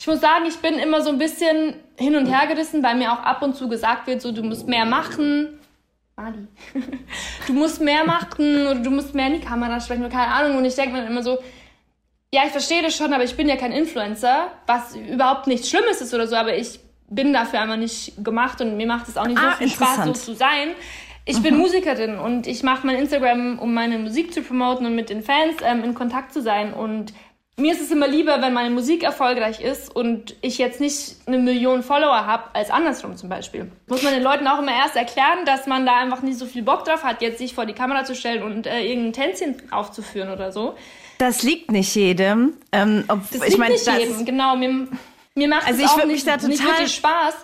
ich 0.00 0.06
muss 0.06 0.20
sagen, 0.20 0.46
ich 0.48 0.56
bin 0.56 0.74
immer 0.78 1.02
so 1.02 1.10
ein 1.10 1.18
bisschen 1.18 1.74
hin 1.98 2.16
und 2.16 2.26
her 2.26 2.46
gerissen, 2.48 2.82
weil 2.82 2.96
mir 2.96 3.12
auch 3.12 3.20
ab 3.22 3.42
und 3.42 3.54
zu 3.54 3.68
gesagt 3.68 4.06
wird, 4.06 4.22
so 4.22 4.32
du 4.32 4.42
musst 4.42 4.66
mehr 4.66 4.86
machen. 4.86 5.60
Mali. 6.16 6.48
du 7.46 7.52
musst 7.52 7.80
mehr 7.80 8.04
machen 8.04 8.66
oder 8.66 8.80
du 8.80 8.90
musst 8.90 9.14
mehr 9.14 9.26
in 9.28 9.34
die 9.34 9.46
Kamera 9.46 9.80
sprechen 9.80 10.04
oder 10.04 10.12
keine 10.14 10.32
Ahnung. 10.32 10.56
Und 10.56 10.64
ich 10.64 10.74
denke 10.74 10.92
mir 10.92 11.02
dann 11.02 11.12
immer 11.12 11.22
so, 11.22 11.38
ja, 12.34 12.42
ich 12.46 12.50
verstehe 12.52 12.82
das 12.82 12.96
schon, 12.96 13.12
aber 13.12 13.22
ich 13.24 13.36
bin 13.36 13.48
ja 13.48 13.56
kein 13.56 13.72
Influencer, 13.72 14.48
was 14.66 14.96
überhaupt 14.96 15.46
nichts 15.46 15.68
Schlimmes 15.68 16.00
ist 16.00 16.12
oder 16.14 16.26
so, 16.26 16.34
aber 16.36 16.56
ich 16.56 16.80
bin 17.14 17.32
dafür 17.32 17.60
einfach 17.60 17.76
nicht 17.76 18.12
gemacht 18.24 18.60
und 18.60 18.76
mir 18.76 18.86
macht 18.86 19.08
es 19.08 19.16
auch 19.16 19.26
nicht 19.26 19.38
so 19.38 19.44
Ah, 19.46 19.52
viel 19.52 19.68
Spaß, 19.68 20.04
so 20.04 20.12
zu 20.12 20.34
sein. 20.34 20.68
Ich 21.24 21.40
bin 21.40 21.56
Musikerin 21.56 22.18
und 22.18 22.46
ich 22.48 22.62
mache 22.64 22.84
mein 22.86 22.96
Instagram, 22.96 23.58
um 23.60 23.72
meine 23.74 23.98
Musik 23.98 24.34
zu 24.34 24.42
promoten 24.42 24.86
und 24.86 24.96
mit 24.96 25.08
den 25.08 25.22
Fans 25.22 25.54
ähm, 25.64 25.84
in 25.84 25.94
Kontakt 25.94 26.32
zu 26.32 26.42
sein. 26.42 26.74
Und 26.74 27.12
mir 27.56 27.72
ist 27.74 27.80
es 27.80 27.92
immer 27.92 28.08
lieber, 28.08 28.42
wenn 28.42 28.52
meine 28.52 28.70
Musik 28.70 29.04
erfolgreich 29.04 29.60
ist 29.60 29.94
und 29.94 30.34
ich 30.40 30.58
jetzt 30.58 30.80
nicht 30.80 31.16
eine 31.26 31.38
Million 31.38 31.84
Follower 31.84 32.26
habe, 32.26 32.44
als 32.54 32.70
andersrum 32.70 33.14
zum 33.16 33.28
Beispiel. 33.28 33.70
Muss 33.86 34.02
man 34.02 34.14
den 34.14 34.22
Leuten 34.24 34.48
auch 34.48 34.58
immer 34.58 34.72
erst 34.74 34.96
erklären, 34.96 35.44
dass 35.46 35.68
man 35.68 35.86
da 35.86 35.96
einfach 36.00 36.22
nicht 36.22 36.38
so 36.38 36.46
viel 36.46 36.62
Bock 36.64 36.84
drauf 36.86 37.04
hat, 37.04 37.22
jetzt 37.22 37.38
sich 37.38 37.54
vor 37.54 37.66
die 37.66 37.74
Kamera 37.74 38.04
zu 38.04 38.16
stellen 38.16 38.42
und 38.42 38.66
äh, 38.66 38.82
irgendein 38.82 39.12
Tänzchen 39.12 39.62
aufzuführen 39.70 40.30
oder 40.30 40.50
so. 40.50 40.74
Das 41.18 41.44
liegt 41.44 41.70
nicht 41.70 41.94
jedem. 41.94 42.54
Ähm, 42.72 43.04
ob, 43.06 43.20
Das 43.30 43.34
ich 43.42 43.48
liegt 43.50 43.58
meine, 43.58 43.74
nicht 43.74 43.86
jedem, 43.86 44.24
genau. 44.24 44.56
Mir, 44.56 44.88
mir 45.34 45.48
macht 45.48 45.66
Also 45.66 45.82
es 45.82 45.90
auch 45.90 46.04
nicht, 46.04 46.26
da 46.26 46.36
nicht 46.36 46.64
wirklich 46.64 46.94
Spaß. 46.94 47.34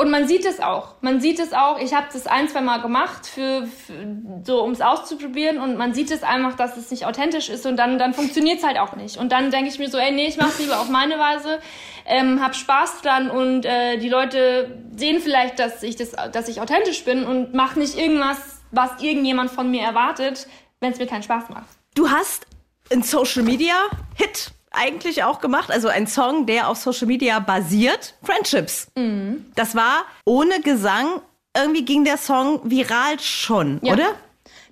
Und 0.00 0.10
man 0.10 0.26
sieht 0.26 0.46
es 0.46 0.60
auch. 0.60 0.94
Man 1.02 1.20
sieht 1.20 1.38
es 1.38 1.52
auch. 1.52 1.78
Ich 1.78 1.92
habe 1.92 2.06
das 2.10 2.26
ein, 2.26 2.48
zwei 2.48 2.62
Mal 2.62 2.80
gemacht, 2.80 3.26
für, 3.26 3.66
für 3.66 4.16
so 4.44 4.62
um 4.62 4.70
es 4.70 4.80
auszuprobieren. 4.80 5.58
Und 5.58 5.76
man 5.76 5.92
sieht 5.92 6.10
es 6.10 6.22
einfach, 6.22 6.56
dass 6.56 6.78
es 6.78 6.90
nicht 6.90 7.04
authentisch 7.04 7.50
ist. 7.50 7.66
Und 7.66 7.76
dann, 7.76 7.98
dann 7.98 8.14
funktioniert 8.14 8.58
es 8.60 8.64
halt 8.64 8.78
auch 8.78 8.96
nicht. 8.96 9.18
Und 9.18 9.30
dann 9.30 9.50
denke 9.50 9.68
ich 9.68 9.78
mir 9.78 9.90
so, 9.90 9.98
ey, 9.98 10.10
nee, 10.10 10.26
ich 10.26 10.38
mache 10.38 10.62
lieber 10.62 10.80
auf 10.80 10.88
meine 10.88 11.18
Weise, 11.18 11.60
ähm, 12.06 12.42
hab 12.42 12.56
Spaß 12.56 13.02
dran 13.02 13.30
und 13.30 13.66
äh, 13.66 13.98
die 13.98 14.08
Leute 14.08 14.78
sehen 14.96 15.20
vielleicht, 15.20 15.58
dass 15.58 15.82
ich 15.82 15.96
das, 15.96 16.12
dass 16.32 16.48
ich 16.48 16.62
authentisch 16.62 17.04
bin 17.04 17.24
und 17.26 17.52
mach 17.52 17.76
nicht 17.76 17.98
irgendwas, 17.98 18.62
was 18.70 19.02
irgendjemand 19.02 19.50
von 19.50 19.70
mir 19.70 19.82
erwartet, 19.82 20.46
wenn 20.80 20.92
es 20.92 20.98
mir 20.98 21.08
keinen 21.08 21.22
Spaß 21.22 21.50
macht. 21.50 21.66
Du 21.94 22.08
hast 22.08 22.46
einen 22.90 23.02
Social 23.02 23.42
Media 23.42 23.74
Hit 24.16 24.52
eigentlich 24.70 25.24
auch 25.24 25.40
gemacht, 25.40 25.70
also 25.70 25.88
ein 25.88 26.06
Song, 26.06 26.46
der 26.46 26.68
auf 26.68 26.78
Social 26.78 27.06
Media 27.06 27.38
basiert, 27.40 28.14
Friendships. 28.22 28.88
Mhm. 28.96 29.46
Das 29.56 29.74
war 29.74 30.04
ohne 30.24 30.60
Gesang, 30.60 31.20
irgendwie 31.56 31.84
ging 31.84 32.04
der 32.04 32.16
Song 32.16 32.60
viral 32.64 33.18
schon, 33.20 33.80
Ja. 33.82 33.94
oder? 33.94 34.06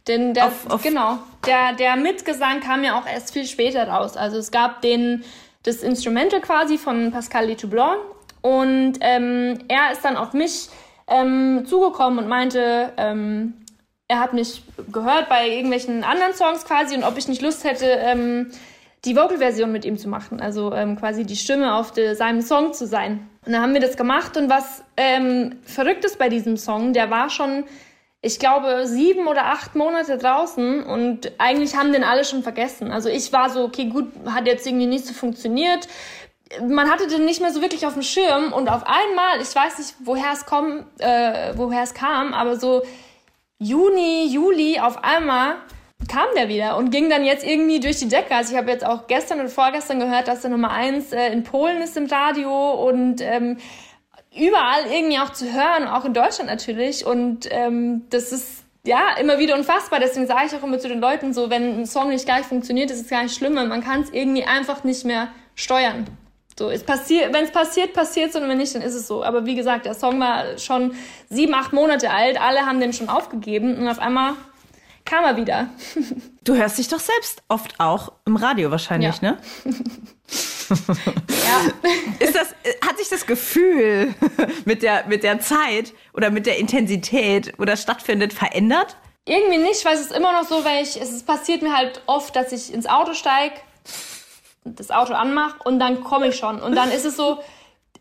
Denn 0.07 0.33
der, 0.33 0.47
Auf- 0.47 0.71
auf- 0.71 0.83
genau, 0.83 1.19
der, 1.47 1.75
der 1.75 1.97
Mitgesang 1.97 2.61
kam 2.61 2.83
ja 2.85 2.99
auch 2.99 3.07
erst 3.07 3.33
viel 3.33 3.45
später 3.45 3.87
raus. 3.89 4.17
Also 4.17 4.39
es 4.39 4.51
gab 4.51 4.81
den, 4.81 5.23
das 5.65 5.83
Instrumental 5.83 6.41
quasi 6.41 6.79
von 6.79 7.11
Pascal 7.11 7.47
Letoublon 7.47 7.97
und 8.41 8.95
ähm, 9.01 9.59
er 9.69 9.93
ist 9.93 10.05
dann 10.05 10.17
auf 10.17 10.33
mich 10.33 10.69
ähm, 11.09 11.65
zugekommen 11.67 12.21
und 12.21 12.29
meinte, 12.29 12.93
ähm, 12.97 13.55
er 14.07 14.21
hat 14.21 14.33
mich 14.33 14.63
gehört 14.91 15.29
bei 15.29 15.49
irgendwelchen 15.49 16.05
anderen 16.05 16.33
Songs 16.33 16.65
quasi 16.65 16.95
und 16.97 17.03
ob 17.05 17.19
ich 17.19 17.29
nicht 17.29 17.43
Lust 17.43 17.65
hätte, 17.65 17.85
ähm, 17.87 18.51
die 19.05 19.17
Vocal-Version 19.17 19.71
mit 19.71 19.85
ihm 19.85 19.97
zu 19.97 20.09
machen. 20.09 20.41
Also 20.41 20.73
ähm, 20.73 20.97
quasi 20.97 21.25
die 21.25 21.37
Stimme 21.37 21.75
auf 21.75 21.93
de, 21.93 22.15
seinem 22.15 22.43
Song 22.43 22.73
zu 22.73 22.87
sein. 22.87 23.29
Und 23.47 23.53
dann 23.53 23.63
haben 23.63 23.75
wir 23.75 23.81
das 23.81 23.97
gemacht 23.97 24.37
und 24.37 24.51
was 24.51 24.83
ähm, 24.97 25.57
verrückt 25.65 26.05
ist 26.05 26.19
bei 26.19 26.29
diesem 26.29 26.57
Song, 26.57 26.93
der 26.93 27.11
war 27.11 27.31
schon, 27.31 27.65
ich 28.21 28.39
glaube, 28.39 28.87
sieben 28.87 29.29
oder 29.29 29.47
acht 29.47 29.75
Monate 29.75 30.19
draußen 30.19 30.83
und 30.83 31.33
eigentlich 31.39 31.77
haben 31.77 31.93
den 31.93 32.05
alle 32.05 32.25
schon 32.25 32.43
vergessen. 32.43 32.91
Also 32.91 33.09
ich 33.09 33.33
war 33.33 33.51
so, 33.51 33.65
okay, 33.65 33.87
gut, 33.87 34.09
hat 34.27 34.47
jetzt 34.47 34.67
irgendwie 34.67 34.87
nicht 34.87 35.07
so 35.07 35.15
funktioniert. 35.15 35.87
Man 36.67 36.91
hatte 36.91 37.07
den 37.07 37.25
nicht 37.25 37.41
mehr 37.41 37.53
so 37.53 37.63
wirklich 37.63 37.87
auf 37.87 37.93
dem 37.93 38.03
Schirm 38.03 38.53
und 38.53 38.69
auf 38.69 38.83
einmal, 38.85 39.41
ich 39.41 39.55
weiß 39.55 39.79
nicht, 39.79 39.95
woher 40.01 40.33
es 40.33 40.45
kommt, 40.45 40.85
äh, 40.99 41.53
woher 41.57 41.83
es 41.83 41.95
kam, 41.95 42.35
aber 42.35 42.57
so 42.57 42.83
Juni, 43.61 44.27
Juli 44.27 44.81
auf 44.81 45.03
einmal 45.05 45.57
kam 46.07 46.27
der 46.37 46.49
wieder 46.49 46.77
und 46.77 46.91
ging 46.91 47.11
dann 47.11 47.25
jetzt 47.25 47.45
irgendwie 47.45 47.81
durch 47.81 47.99
die 47.99 48.09
Decke. 48.09 48.35
Also 48.35 48.53
ich 48.53 48.59
habe 48.59 48.71
jetzt 48.71 48.87
auch 48.87 49.07
gestern 49.09 49.41
und 49.41 49.49
vorgestern 49.49 49.99
gehört, 49.99 50.29
dass 50.29 50.43
der 50.43 50.51
Nummer 50.51 50.71
eins 50.71 51.13
äh, 51.13 51.33
in 51.33 51.43
Polen 51.43 51.83
ist 51.83 51.97
im 51.97 52.07
Radio 52.07 52.73
und 52.89 53.21
ähm, 53.21 53.59
überall 54.37 54.87
irgendwie 54.91 55.19
auch 55.19 55.33
zu 55.33 55.53
hören, 55.53 55.89
auch 55.89 56.05
in 56.05 56.15
Deutschland 56.15 56.49
natürlich. 56.49 57.05
Und 57.05 57.49
ähm, 57.51 58.03
das 58.11 58.33
ist 58.33 58.65
ja 58.87 59.17
immer 59.21 59.39
wieder 59.39 59.57
unfassbar. 59.57 59.99
Deswegen 60.01 60.27
sage 60.27 60.47
ich 60.47 60.55
auch 60.55 60.63
immer 60.63 60.79
zu 60.79 60.89
den 60.89 61.01
Leuten 61.01 61.35
so, 61.35 61.51
wenn 61.51 61.81
ein 61.81 61.87
Song 61.87 62.11
nicht 62.11 62.25
gleich 62.25 62.47
funktioniert, 62.47 62.91
ist 62.91 63.01
es 63.01 63.09
gar 63.09 63.23
nicht 63.23 63.35
schlimm. 63.35 63.57
weil 63.57 63.67
Man 63.67 63.83
kann 63.83 64.03
es 64.03 64.11
irgendwie 64.11 64.45
einfach 64.45 64.85
nicht 64.85 65.05
mehr 65.05 65.29
steuern. 65.57 66.07
So, 66.59 66.71
es 66.71 66.83
passiert, 66.83 67.33
wenn 67.33 67.45
es 67.45 67.53
passiert, 67.53 67.93
passiert 67.93 68.31
es 68.31 68.37
und 68.37 68.49
wenn 68.49 68.59
nicht, 68.59 68.75
dann 68.75 68.83
ist 68.83 68.95
es 68.95 69.07
so. 69.07 69.23
Aber 69.23 69.47
wie 69.47 69.55
gesagt, 69.55 69.87
der 69.87 69.95
Song 69.95 70.19
war 70.19 70.59
schon 70.59 70.95
sieben, 71.29 71.55
acht 71.55 71.73
Monate 71.73 72.11
alt, 72.11 72.41
alle 72.41 72.67
haben 72.67 72.81
den 72.81 72.93
schon 72.93 73.09
aufgegeben 73.09 73.79
und 73.79 73.87
auf 73.87 74.01
einmal 74.01 74.35
kam 75.09 75.25
er 75.25 75.37
wieder. 75.37 75.69
Du 76.45 76.55
hörst 76.55 76.79
dich 76.79 76.89
doch 76.89 77.01
selbst 77.01 77.43
oft 77.49 77.75
auch 77.79 78.13
im 78.27 78.37
Radio 78.37 78.71
wahrscheinlich, 78.71 79.21
Ja. 79.23 79.33
ne? 79.33 79.39
Ja. 80.69 81.61
Ist 82.27 82.35
das, 82.35 82.49
hat 82.87 82.99
sich 82.99 83.09
das 83.09 83.27
Gefühl 83.27 84.15
mit 84.65 84.83
der, 84.83 85.07
mit 85.07 85.23
der 85.23 85.41
Zeit 85.41 85.95
oder 86.13 86.31
mit 86.31 86.47
der 86.47 86.59
Intensität, 86.59 87.55
wo 87.59 87.65
das 87.65 87.83
stattfindet, 87.83 88.33
verändert? 88.33 88.97
Irgendwie 89.25 89.59
nicht, 89.59 89.85
weil 89.85 89.95
es 89.95 90.01
ist 90.03 90.13
immer 90.13 90.33
noch 90.33 90.49
so, 90.49 90.65
weil 90.65 90.83
ich, 90.83 91.01
es 91.01 91.23
passiert 91.23 91.63
mir 91.63 91.75
halt 91.77 92.03
oft, 92.07 92.35
dass 92.37 92.53
ich 92.53 92.73
ins 92.73 92.87
Auto 92.87 93.13
steige, 93.15 93.55
das 94.65 94.91
Auto 94.91 95.13
anmache 95.15 95.57
und 95.65 95.79
dann 95.79 96.03
komme 96.03 96.29
ich 96.29 96.37
schon. 96.37 96.61
Und 96.61 96.75
dann 96.75 96.91
ist 96.91 97.05
es 97.05 97.17
so, 97.17 97.39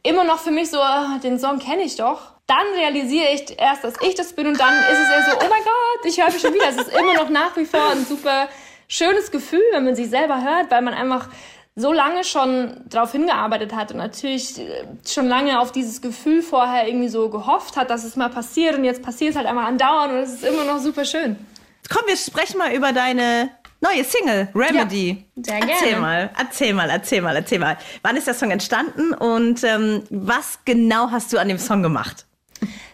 immer 0.08 0.24
noch 0.24 0.40
für 0.40 0.52
mich 0.52 0.70
so, 0.70 0.80
ah, 0.80 1.20
den 1.24 1.40
Song 1.40 1.60
kenne 1.60 1.84
ich 1.84 1.96
doch. 1.96 2.34
Dann 2.48 2.66
realisiere 2.76 3.28
ich 3.34 3.60
erst, 3.60 3.84
dass 3.84 3.96
ich 4.02 4.16
das 4.16 4.34
bin 4.34 4.48
und 4.48 4.60
dann 4.60 4.74
ist 4.74 5.00
es 5.00 5.10
eher 5.10 5.32
so, 5.32 5.38
oh 5.38 5.50
mein 5.50 5.64
Gott, 5.64 6.06
ich 6.06 6.18
höre 6.18 6.32
mich 6.32 6.42
schon 6.42 6.54
wieder. 6.54 6.70
Es 6.70 6.78
ist 6.78 6.98
immer 6.98 7.14
noch 7.14 7.30
nach 7.30 7.58
wie 7.58 7.66
vor 7.66 7.92
ein 7.92 8.06
super 8.06 8.48
schönes 8.88 9.32
Gefühl, 9.32 9.64
wenn 9.74 9.84
man 9.84 9.96
sich 9.96 10.10
selber 10.10 10.42
hört, 10.42 10.72
weil 10.72 10.82
man 10.82 10.94
einfach 10.94 11.28
so 11.76 11.94
lange 11.94 12.24
schon 12.24 12.82
darauf 12.90 13.12
hingearbeitet 13.12 13.76
hat 13.76 13.92
und 13.92 13.98
natürlich 13.98 14.58
äh, 14.58 14.86
schon 15.08 15.28
lange 15.28 15.60
auf 15.60 15.72
dieses 15.72 16.02
Gefühl 16.02 16.42
vorher 16.42 16.88
irgendwie 16.88 17.10
so 17.10 17.30
gehofft 17.30 17.78
hat, 17.78 17.92
dass 17.92 18.04
es 18.04 18.16
mal 18.16 18.30
passiert 18.30 18.76
und 18.78 18.84
jetzt 18.84 19.04
passiert 19.04 19.32
es 19.32 19.38
halt 19.38 19.46
einmal 19.46 19.66
andauernd 19.66 20.14
und 20.14 20.20
es 20.20 20.34
ist 20.34 20.44
immer 20.44 20.64
noch 20.64 20.80
super 20.80 21.06
schön. 21.06 21.36
Komm, 21.94 22.08
wir 22.08 22.18
sprechen 22.18 22.58
mal 22.58 22.74
über 22.74 22.94
deine 22.94 23.52
neue 23.82 24.04
Single, 24.04 24.50
Remedy. 24.54 25.26
Ja, 25.36 25.44
sehr 25.44 25.56
Erzähl 25.56 25.90
gerne. 25.90 26.02
mal, 26.02 26.30
erzähl 26.38 26.74
mal, 26.74 26.90
erzähl 26.90 27.22
mal, 27.22 27.36
erzähl 27.36 27.60
mal. 27.60 27.78
Wann 28.02 28.16
ist 28.16 28.28
der 28.28 28.34
Song 28.34 28.52
entstanden 28.52 29.14
und 29.14 29.64
ähm, 29.64 30.04
was 30.10 30.60
genau 30.66 31.12
hast 31.12 31.34
du 31.34 31.38
an 31.38 31.48
dem 31.48 31.60
Song 31.60 31.84
gemacht? 31.84 32.26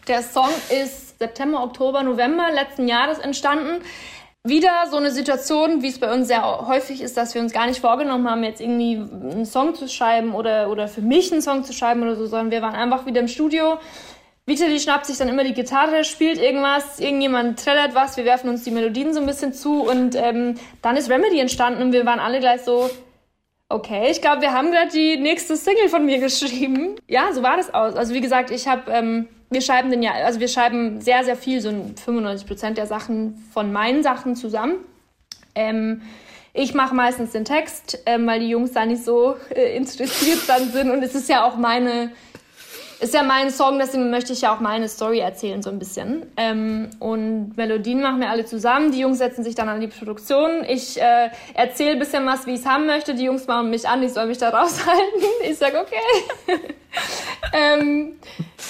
Der 0.07 0.21
Song 0.21 0.49
ist 0.69 1.17
September, 1.19 1.63
Oktober, 1.63 2.03
November 2.03 2.51
letzten 2.51 2.87
Jahres 2.87 3.19
entstanden. 3.19 3.81
Wieder 4.45 4.87
so 4.91 4.97
eine 4.97 5.11
Situation, 5.11 5.81
wie 5.81 5.87
es 5.87 5.99
bei 5.99 6.13
uns 6.13 6.27
sehr 6.27 6.67
häufig 6.67 7.01
ist, 7.01 7.15
dass 7.15 7.33
wir 7.33 7.41
uns 7.41 7.53
gar 7.53 7.65
nicht 7.65 7.79
vorgenommen 7.79 8.29
haben, 8.29 8.43
jetzt 8.43 8.59
irgendwie 8.59 8.97
einen 8.97 9.45
Song 9.45 9.73
zu 9.73 9.87
schreiben 9.87 10.35
oder, 10.35 10.69
oder 10.69 10.89
für 10.89 10.99
mich 10.99 11.31
einen 11.31 11.41
Song 11.41 11.63
zu 11.63 11.71
schreiben 11.71 12.01
oder 12.03 12.17
so, 12.17 12.25
sondern 12.25 12.51
wir 12.51 12.61
waren 12.61 12.75
einfach 12.75 13.05
wieder 13.05 13.21
im 13.21 13.29
Studio. 13.29 13.77
Vitali 14.45 14.79
schnappt 14.79 15.05
sich 15.05 15.17
dann 15.17 15.29
immer 15.29 15.45
die 15.45 15.53
Gitarre, 15.53 16.03
spielt 16.03 16.37
irgendwas, 16.37 16.99
irgendjemand 16.99 17.63
trällert 17.63 17.95
was, 17.95 18.17
wir 18.17 18.25
werfen 18.25 18.49
uns 18.49 18.63
die 18.63 18.71
Melodien 18.71 19.13
so 19.13 19.21
ein 19.21 19.25
bisschen 19.25 19.53
zu 19.53 19.83
und 19.83 20.15
ähm, 20.15 20.55
dann 20.81 20.97
ist 20.97 21.09
Remedy 21.09 21.39
entstanden 21.39 21.81
und 21.81 21.93
wir 21.93 22.05
waren 22.05 22.19
alle 22.19 22.41
gleich 22.41 22.61
so, 22.61 22.89
okay, 23.69 24.11
ich 24.11 24.21
glaube, 24.21 24.41
wir 24.41 24.51
haben 24.51 24.71
gerade 24.71 24.91
die 24.91 25.15
nächste 25.15 25.55
Single 25.55 25.87
von 25.87 26.05
mir 26.05 26.19
geschrieben. 26.19 26.95
Ja, 27.07 27.31
so 27.31 27.41
war 27.41 27.55
das 27.55 27.73
aus. 27.73 27.95
Also 27.95 28.13
wie 28.13 28.19
gesagt, 28.21 28.51
ich 28.51 28.67
habe, 28.67 28.91
ähm, 28.91 29.29
wir 29.49 29.61
schreiben 29.61 29.89
den 29.89 30.03
ja, 30.03 30.11
also 30.11 30.41
wir 30.41 30.49
schreiben 30.49 30.99
sehr, 30.99 31.23
sehr 31.23 31.37
viel, 31.37 31.61
so 31.61 31.69
95 31.69 32.45
Prozent 32.45 32.77
der 32.77 32.85
Sachen 32.85 33.45
von 33.53 33.71
meinen 33.71 34.03
Sachen 34.03 34.35
zusammen. 34.35 34.75
Ähm, 35.55 36.01
ich 36.53 36.73
mache 36.73 36.93
meistens 36.93 37.31
den 37.31 37.45
Text, 37.45 37.99
ähm, 38.05 38.27
weil 38.27 38.41
die 38.41 38.49
Jungs 38.49 38.73
da 38.73 38.85
nicht 38.85 39.03
so 39.05 39.35
äh, 39.55 39.75
interessiert 39.75 40.39
dann 40.47 40.69
sind 40.69 40.91
und 40.91 41.01
es 41.01 41.15
ist 41.15 41.29
ja 41.29 41.45
auch 41.45 41.55
meine 41.55 42.11
ist 43.03 43.13
ja 43.13 43.21
mein 43.21 43.51
Song, 43.51 43.77
deswegen 43.79 44.09
möchte 44.09 44.33
ich 44.33 44.41
ja 44.41 44.55
auch 44.55 44.59
meine 44.59 44.87
Story 44.87 45.19
erzählen, 45.19 45.61
so 45.61 45.69
ein 45.69 45.77
bisschen. 45.77 46.25
Ähm, 46.37 46.89
und 46.99 47.55
Melodien 47.57 48.01
machen 48.01 48.21
wir 48.21 48.29
alle 48.29 48.45
zusammen. 48.45 48.91
Die 48.91 48.99
Jungs 48.99 49.17
setzen 49.17 49.43
sich 49.43 49.55
dann 49.55 49.67
an 49.67 49.81
die 49.81 49.87
Produktion. 49.87 50.63
Ich 50.67 50.99
äh, 50.99 51.29
erzähle 51.53 51.91
ein 51.91 51.99
bisschen 51.99 52.25
was, 52.25 52.45
wie 52.45 52.53
ich 52.53 52.61
es 52.61 52.65
haben 52.65 52.85
möchte. 52.85 53.13
Die 53.13 53.25
Jungs 53.25 53.45
machen 53.45 53.69
mich 53.69 53.87
an, 53.87 54.01
ich 54.01 54.13
soll 54.13 54.27
mich 54.27 54.37
da 54.37 54.49
raushalten. 54.57 55.21
Ich 55.43 55.57
sag 55.57 55.73
okay. 55.75 56.57
ähm, 57.53 58.13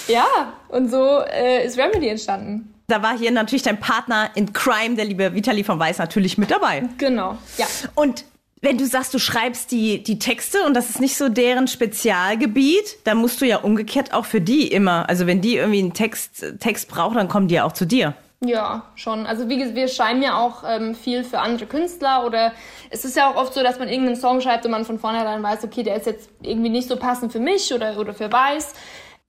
ja, 0.08 0.26
und 0.68 0.90
so 0.90 1.20
äh, 1.20 1.64
ist 1.64 1.78
Remedy 1.78 2.08
entstanden. 2.08 2.74
Da 2.88 3.02
war 3.02 3.16
hier 3.16 3.30
natürlich 3.30 3.62
dein 3.62 3.80
Partner 3.80 4.30
in 4.34 4.52
Crime, 4.52 4.96
der 4.96 5.06
liebe 5.06 5.32
Vitali 5.32 5.64
von 5.64 5.78
Weiß, 5.78 5.98
natürlich 5.98 6.36
mit 6.36 6.50
dabei. 6.50 6.82
Genau, 6.98 7.38
ja. 7.56 7.66
Und 7.94 8.24
wenn 8.64 8.78
du 8.78 8.86
sagst, 8.86 9.12
du 9.12 9.18
schreibst 9.18 9.70
die, 9.70 10.02
die 10.02 10.18
Texte 10.18 10.64
und 10.64 10.74
das 10.74 10.88
ist 10.88 11.00
nicht 11.00 11.16
so 11.16 11.28
deren 11.28 11.68
Spezialgebiet, 11.68 12.96
dann 13.04 13.18
musst 13.18 13.40
du 13.40 13.46
ja 13.46 13.58
umgekehrt 13.58 14.14
auch 14.14 14.24
für 14.24 14.40
die 14.40 14.66
immer, 14.66 15.08
also 15.08 15.26
wenn 15.26 15.40
die 15.40 15.56
irgendwie 15.56 15.80
einen 15.80 15.92
Text, 15.92 16.44
Text 16.60 16.88
brauchen, 16.88 17.16
dann 17.16 17.28
kommen 17.28 17.48
die 17.48 17.56
ja 17.56 17.64
auch 17.64 17.72
zu 17.72 17.84
dir. 17.84 18.14
Ja, 18.40 18.90
schon. 18.94 19.26
Also 19.26 19.48
wie 19.48 19.58
gesagt, 19.58 19.76
wir 19.76 19.88
schreiben 19.88 20.22
ja 20.22 20.38
auch 20.38 20.64
ähm, 20.66 20.94
viel 20.94 21.24
für 21.24 21.38
andere 21.38 21.66
Künstler 21.66 22.26
oder 22.26 22.52
es 22.90 23.04
ist 23.04 23.16
ja 23.16 23.30
auch 23.30 23.36
oft 23.36 23.54
so, 23.54 23.62
dass 23.62 23.78
man 23.78 23.88
irgendeinen 23.88 24.16
Song 24.16 24.40
schreibt 24.40 24.64
und 24.64 24.70
man 24.70 24.84
von 24.84 24.98
vornherein 24.98 25.42
weiß, 25.42 25.64
okay, 25.64 25.82
der 25.82 25.96
ist 25.96 26.06
jetzt 26.06 26.30
irgendwie 26.42 26.70
nicht 26.70 26.88
so 26.88 26.96
passend 26.96 27.32
für 27.32 27.40
mich 27.40 27.72
oder, 27.72 27.98
oder 27.98 28.12
für 28.12 28.30
Weiß. 28.30 28.74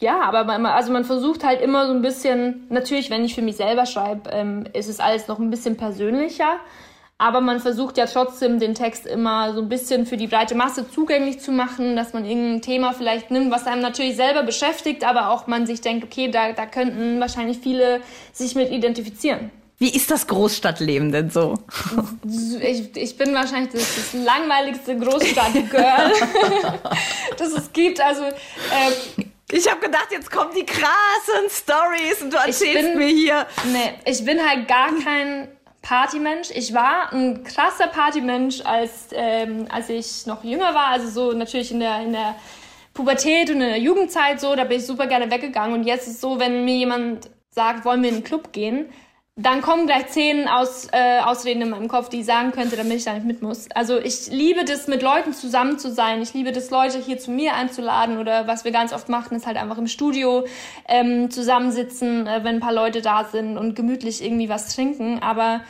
Ja, 0.01 0.21
aber 0.21 0.43
man, 0.43 0.65
also 0.65 0.91
man 0.91 1.05
versucht 1.05 1.45
halt 1.45 1.61
immer 1.61 1.87
so 1.87 1.93
ein 1.93 2.01
bisschen, 2.01 2.67
natürlich, 2.69 3.09
wenn 3.09 3.23
ich 3.23 3.35
für 3.35 3.41
mich 3.41 3.55
selber 3.55 3.85
schreibe, 3.85 4.29
ähm, 4.31 4.65
ist 4.73 4.89
es 4.89 4.99
alles 4.99 5.27
noch 5.27 5.39
ein 5.39 5.49
bisschen 5.49 5.77
persönlicher. 5.77 6.59
Aber 7.17 7.39
man 7.39 7.61
versucht 7.61 7.97
ja 7.97 8.07
trotzdem, 8.07 8.59
den 8.59 8.75
Text 8.75 9.05
immer 9.05 9.53
so 9.53 9.61
ein 9.61 9.69
bisschen 9.69 10.05
für 10.05 10.17
die 10.17 10.27
breite 10.27 10.53
Masse 10.53 10.85
zugänglich 10.91 11.39
zu 11.39 11.53
machen, 11.53 11.95
dass 11.95 12.11
man 12.11 12.25
irgendein 12.25 12.61
Thema 12.61 12.91
vielleicht 12.93 13.31
nimmt, 13.31 13.51
was 13.51 13.67
einem 13.67 13.81
natürlich 13.81 14.17
selber 14.17 14.43
beschäftigt, 14.43 15.05
aber 15.05 15.29
auch 15.29 15.47
man 15.47 15.65
sich 15.65 15.79
denkt, 15.79 16.03
okay, 16.03 16.29
da, 16.29 16.51
da 16.51 16.65
könnten 16.65 17.21
wahrscheinlich 17.21 17.59
viele 17.59 18.01
sich 18.33 18.53
mit 18.55 18.69
identifizieren. 18.69 19.49
Wie 19.77 19.89
ist 19.95 20.11
das 20.11 20.27
Großstadtleben 20.27 21.11
denn 21.13 21.29
so? 21.29 21.53
Ich, 22.61 22.95
ich 22.97 23.17
bin 23.17 23.33
wahrscheinlich 23.33 23.71
das, 23.71 23.95
das 23.95 24.13
langweiligste 24.13 24.97
Großstadt-Girl, 24.97 26.11
das 27.37 27.51
es 27.53 27.71
gibt. 27.71 28.01
Also 28.01 28.23
ähm, 28.23 29.25
Ich 29.51 29.69
habe 29.69 29.79
gedacht, 29.79 30.07
jetzt 30.11 30.31
kommen 30.31 30.51
die 30.57 30.65
krassen 30.65 31.49
Stories 31.49 32.21
und 32.21 32.33
du 32.33 32.37
erzählst 32.37 32.89
bin- 32.89 32.97
mir 32.97 33.07
hier. 33.07 33.45
Nee, 33.71 33.93
ich 34.05 34.23
bin 34.25 34.39
halt 34.45 34.67
gar 34.67 34.89
kein 35.03 35.49
Partymensch. 35.85 36.49
Ich 36.49 36.73
war 36.73 37.13
ein 37.13 37.43
krasser 37.43 37.87
Partymensch, 37.87 38.61
als, 38.65 39.09
ähm, 39.11 39.67
als 39.69 39.87
ich 39.89 40.25
noch 40.25 40.43
jünger 40.43 40.73
war. 40.73 40.87
Also 40.87 41.07
so 41.09 41.37
natürlich 41.37 41.71
in 41.71 41.79
der, 41.79 42.01
in 42.01 42.11
der 42.11 42.35
Pubertät 42.93 43.51
und 43.51 43.61
in 43.61 43.69
der 43.69 43.77
Jugendzeit 43.77 44.41
so, 44.41 44.55
da 44.55 44.63
bin 44.63 44.79
ich 44.79 44.85
super 44.85 45.05
gerne 45.05 45.29
weggegangen. 45.29 45.75
Und 45.75 45.83
jetzt 45.85 46.07
ist 46.07 46.15
es 46.15 46.21
so, 46.21 46.39
wenn 46.39 46.65
mir 46.65 46.75
jemand 46.75 47.29
sagt, 47.51 47.85
wollen 47.85 48.01
wir 48.01 48.09
in 48.09 48.15
den 48.15 48.23
Club 48.23 48.51
gehen, 48.51 48.89
dann 49.37 49.61
kommen 49.61 49.85
gleich 49.85 50.07
zehn 50.07 50.47
Aus, 50.47 50.87
äh, 50.93 51.19
Ausreden 51.19 51.61
in 51.61 51.69
meinem 51.69 51.89
Kopf, 51.89 52.07
die 52.07 52.21
ich 52.21 52.25
sagen 52.25 52.51
könnte, 52.51 52.77
damit 52.77 52.95
ich 52.97 53.03
da 53.03 53.13
nicht 53.13 53.25
mit 53.25 53.41
muss. 53.41 53.69
Also 53.75 53.99
ich 53.99 54.27
liebe 54.27 54.63
das, 54.63 54.87
mit 54.87 55.01
Leuten 55.01 55.33
zusammen 55.33 55.77
zu 55.77 55.91
sein. 55.91 56.21
Ich 56.21 56.33
liebe 56.33 56.53
das, 56.53 56.69
Leute 56.69 56.99
hier 56.99 57.17
zu 57.17 57.31
mir 57.31 57.53
einzuladen 57.53 58.17
oder 58.17 58.47
was 58.47 58.63
wir 58.63 58.71
ganz 58.71 58.93
oft 58.93 59.09
machen, 59.09 59.35
ist 59.35 59.45
halt 59.45 59.57
einfach 59.57 59.77
im 59.77 59.87
Studio 59.87 60.45
ähm, 60.87 61.29
zusammensitzen, 61.31 62.27
äh, 62.27 62.45
wenn 62.45 62.55
ein 62.55 62.59
paar 62.61 62.73
Leute 62.73 63.01
da 63.01 63.25
sind 63.25 63.57
und 63.57 63.75
gemütlich 63.75 64.23
irgendwie 64.23 64.47
was 64.47 64.73
trinken. 64.73 65.19
Aber 65.21 65.61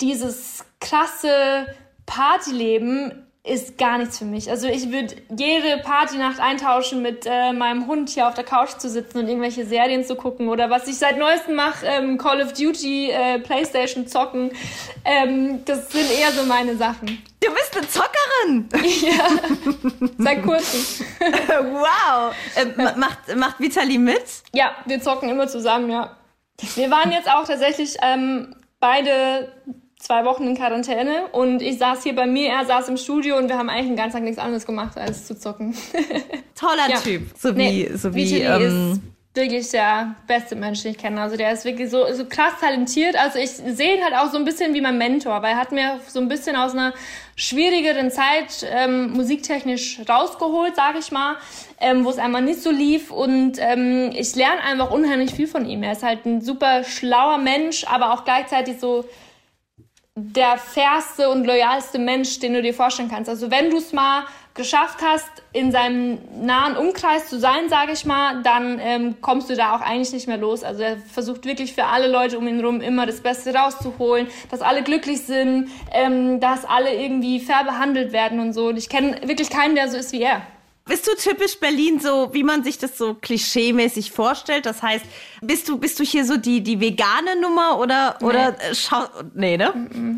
dieses 0.00 0.64
krasse 0.80 1.66
Partyleben 2.06 3.29
ist 3.42 3.78
gar 3.78 3.96
nichts 3.96 4.18
für 4.18 4.26
mich. 4.26 4.50
Also 4.50 4.68
ich 4.68 4.92
würde 4.92 5.14
jede 5.34 5.78
Partynacht 5.82 6.38
eintauschen 6.40 7.00
mit 7.00 7.24
äh, 7.26 7.52
meinem 7.54 7.86
Hund 7.86 8.10
hier 8.10 8.28
auf 8.28 8.34
der 8.34 8.44
Couch 8.44 8.76
zu 8.78 8.90
sitzen 8.90 9.18
und 9.18 9.28
irgendwelche 9.28 9.64
Serien 9.64 10.04
zu 10.04 10.14
gucken 10.14 10.48
oder 10.48 10.68
was 10.68 10.86
ich 10.88 10.98
seit 10.98 11.16
neuestem 11.16 11.54
mache, 11.54 11.86
ähm, 11.86 12.18
Call 12.18 12.42
of 12.42 12.52
Duty, 12.52 13.10
äh, 13.10 13.38
Playstation 13.38 14.06
zocken. 14.06 14.50
Ähm, 15.06 15.64
das 15.64 15.90
sind 15.90 16.10
eher 16.10 16.32
so 16.32 16.42
meine 16.44 16.76
Sachen. 16.76 17.22
Du 17.42 17.50
bist 17.54 17.74
eine 17.76 17.88
Zockerin. 17.88 18.68
Seit 20.18 20.42
kurzem. 20.42 20.80
wow. 21.72 22.34
Äh, 22.56 22.66
ma- 22.76 22.94
macht, 22.96 23.34
macht 23.36 23.58
Vitali 23.60 23.96
mit? 23.96 24.22
Ja, 24.52 24.72
wir 24.84 25.00
zocken 25.00 25.30
immer 25.30 25.48
zusammen, 25.48 25.90
ja. 25.90 26.14
Wir 26.74 26.90
waren 26.90 27.10
jetzt 27.10 27.30
auch 27.30 27.46
tatsächlich 27.46 27.96
ähm, 28.02 28.54
beide 28.80 29.50
zwei 30.00 30.24
Wochen 30.24 30.44
in 30.44 30.56
Quarantäne 30.56 31.26
und 31.32 31.60
ich 31.60 31.78
saß 31.78 32.02
hier 32.02 32.14
bei 32.16 32.26
mir, 32.26 32.48
er 32.48 32.64
saß 32.64 32.88
im 32.88 32.96
Studio 32.96 33.36
und 33.36 33.48
wir 33.48 33.58
haben 33.58 33.68
eigentlich 33.68 33.88
den 33.88 33.96
ganzen 33.96 34.16
Tag 34.16 34.22
nichts 34.22 34.38
anderes 34.38 34.66
gemacht, 34.66 34.96
als 34.96 35.26
zu 35.26 35.38
zocken. 35.38 35.76
Toller 36.54 36.88
Ja. 36.88 36.98
Typ. 36.98 37.22
So 37.38 37.52
Nee, 37.52 37.88
wie, 37.90 37.96
so 37.96 38.14
wie, 38.14 38.30
Vitali 38.30 38.64
ähm, 38.64 38.92
ist 38.92 39.00
wirklich 39.34 39.70
der 39.70 40.16
beste 40.26 40.56
Mensch, 40.56 40.82
den 40.82 40.92
ich 40.92 40.98
kenne. 40.98 41.20
Also 41.20 41.36
der 41.36 41.52
ist 41.52 41.64
wirklich 41.64 41.90
so, 41.90 42.10
so 42.14 42.24
krass 42.24 42.54
talentiert. 42.60 43.14
Also 43.14 43.38
ich 43.38 43.50
sehe 43.50 43.98
ihn 43.98 44.02
halt 44.02 44.14
auch 44.14 44.32
so 44.32 44.38
ein 44.38 44.44
bisschen 44.44 44.74
wie 44.74 44.80
mein 44.80 44.96
Mentor, 44.96 45.42
weil 45.42 45.52
er 45.52 45.58
hat 45.58 45.70
mir 45.70 46.00
so 46.08 46.18
ein 46.18 46.28
bisschen 46.28 46.56
aus 46.56 46.72
einer 46.72 46.94
schwierigeren 47.36 48.10
Zeit 48.10 48.66
ähm, 48.68 49.12
musiktechnisch 49.12 50.00
rausgeholt, 50.08 50.76
sage 50.76 50.98
ich 50.98 51.12
mal, 51.12 51.36
ähm, 51.78 52.04
wo 52.04 52.10
es 52.10 52.18
einmal 52.18 52.42
nicht 52.42 52.62
so 52.62 52.70
lief. 52.70 53.10
Und 53.10 53.58
ähm, 53.58 54.10
ich 54.14 54.34
lerne 54.34 54.62
einfach 54.62 54.90
unheimlich 54.90 55.32
viel 55.32 55.46
von 55.46 55.66
ihm. 55.66 55.82
Er 55.82 55.92
ist 55.92 56.02
halt 56.02 56.24
ein 56.24 56.40
super 56.40 56.84
schlauer 56.84 57.38
Mensch, 57.38 57.84
aber 57.84 58.14
auch 58.14 58.24
gleichzeitig 58.24 58.80
so 58.80 59.04
der 60.16 60.58
fairste 60.58 61.30
und 61.30 61.46
loyalste 61.46 61.98
Mensch, 61.98 62.40
den 62.40 62.54
du 62.54 62.62
dir 62.62 62.74
vorstellen 62.74 63.08
kannst. 63.08 63.30
Also 63.30 63.50
wenn 63.50 63.70
du 63.70 63.78
es 63.78 63.92
mal 63.92 64.24
geschafft 64.54 64.98
hast, 65.02 65.30
in 65.52 65.70
seinem 65.70 66.18
nahen 66.42 66.76
Umkreis 66.76 67.28
zu 67.28 67.38
sein, 67.38 67.68
sage 67.68 67.92
ich 67.92 68.04
mal, 68.04 68.42
dann 68.42 68.80
ähm, 68.80 69.20
kommst 69.20 69.48
du 69.48 69.56
da 69.56 69.74
auch 69.74 69.80
eigentlich 69.80 70.12
nicht 70.12 70.26
mehr 70.26 70.36
los. 70.36 70.64
Also 70.64 70.82
er 70.82 70.98
versucht 70.98 71.44
wirklich 71.44 71.72
für 71.72 71.84
alle 71.84 72.08
Leute 72.08 72.38
um 72.38 72.46
ihn 72.48 72.56
herum 72.56 72.80
immer 72.80 73.06
das 73.06 73.20
Beste 73.20 73.54
rauszuholen, 73.54 74.26
dass 74.50 74.60
alle 74.60 74.82
glücklich 74.82 75.22
sind, 75.22 75.70
ähm, 75.92 76.40
dass 76.40 76.64
alle 76.64 76.92
irgendwie 76.92 77.38
fair 77.38 77.64
behandelt 77.64 78.12
werden 78.12 78.40
und 78.40 78.52
so. 78.52 78.68
Und 78.68 78.76
ich 78.76 78.88
kenne 78.88 79.20
wirklich 79.24 79.48
keinen, 79.48 79.76
der 79.76 79.88
so 79.88 79.96
ist 79.96 80.12
wie 80.12 80.22
er. 80.22 80.42
Bist 80.86 81.06
du 81.06 81.14
typisch 81.14 81.60
Berlin 81.60 82.00
so, 82.00 82.32
wie 82.32 82.42
man 82.42 82.64
sich 82.64 82.78
das 82.78 82.98
so 82.98 83.14
klischeemäßig 83.14 84.10
vorstellt? 84.10 84.66
Das 84.66 84.82
heißt, 84.82 85.04
bist 85.40 85.68
du, 85.68 85.78
bist 85.78 86.00
du 86.00 86.02
hier 86.02 86.24
so 86.24 86.36
die, 86.36 86.62
die 86.62 86.80
vegane 86.80 87.40
Nummer 87.40 87.78
oder, 87.78 88.18
oder 88.22 88.48
äh, 88.60 88.74
schau, 88.74 89.04
nee, 89.34 89.56
ne? 89.56 89.72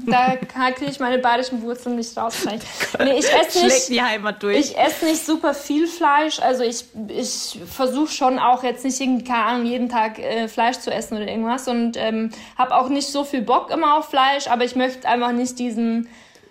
Da 0.06 0.36
kriege 0.70 0.90
ich 0.90 0.98
meine 0.98 1.18
bayerischen 1.18 1.60
Wurzeln 1.62 1.96
nicht 1.96 2.16
raus. 2.16 2.34
Nee, 2.98 3.18
ich 3.18 3.30
esse 3.30 3.64
nicht. 3.64 3.88
die 3.88 4.00
Heimat 4.00 4.42
durch. 4.42 4.58
Ich 4.58 4.78
esse 4.78 5.04
nicht 5.04 5.24
super 5.24 5.52
viel 5.54 5.86
Fleisch. 5.86 6.38
Also 6.40 6.62
ich, 6.62 6.84
ich 7.08 7.58
versuche 7.70 8.12
schon 8.12 8.38
auch 8.38 8.62
jetzt 8.62 8.84
nicht 8.84 9.00
irgendwie, 9.00 9.24
keine 9.24 9.44
Ahnung, 9.44 9.66
jeden 9.66 9.88
Tag 9.88 10.18
äh, 10.18 10.48
Fleisch 10.48 10.78
zu 10.78 10.92
essen 10.92 11.16
oder 11.16 11.26
irgendwas. 11.26 11.68
Und 11.68 11.96
ähm, 11.96 12.30
habe 12.56 12.74
auch 12.74 12.88
nicht 12.88 13.08
so 13.08 13.24
viel 13.24 13.42
Bock 13.42 13.70
immer 13.70 13.98
auf 13.98 14.08
Fleisch. 14.08 14.46
Aber 14.46 14.64
ich 14.64 14.76
möchte 14.76 15.08
einfach 15.08 15.32
nicht 15.32 15.58
diesen 15.58 16.08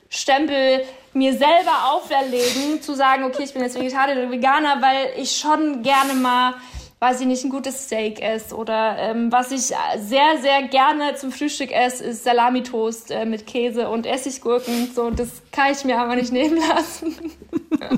Stempel 0.10 0.84
mir 1.13 1.34
selber 1.34 1.91
auferlegen, 1.93 2.82
zu 2.82 2.93
sagen, 2.93 3.24
okay, 3.24 3.43
ich 3.43 3.54
bin 3.54 3.62
jetzt 3.62 3.78
Vegetarier 3.78 4.17
oder 4.17 4.32
Veganer, 4.32 4.82
weil 4.82 5.21
ich 5.21 5.38
schon 5.38 5.82
gerne 5.84 6.13
mal 6.13 6.54
weiß 7.02 7.21
ich 7.21 7.26
nicht, 7.26 7.43
ein 7.43 7.50
gutes 7.50 7.86
Steak 7.86 8.21
esse 8.21 8.56
oder 8.56 8.95
ähm, 9.00 9.32
was 9.32 9.52
ich 9.52 9.62
sehr, 9.62 10.38
sehr 10.39 10.62
gerne 10.69 11.15
zum 11.15 11.32
Frühstück 11.32 11.71
esse, 11.71 12.04
ist 12.04 12.24
Salamitoast 12.24 13.10
äh, 13.10 13.26
mit 13.26 13.47
Käse 13.47 13.89
und 13.89 14.06
Essiggurken. 14.06 14.91
So, 14.93 15.10
das 15.10 15.41
kann 15.52 15.71
ich 15.71 15.84
mir 15.84 15.97
aber 15.97 16.15
nicht 16.15 16.32
nehmen 16.32 16.58
lassen. 16.58 17.15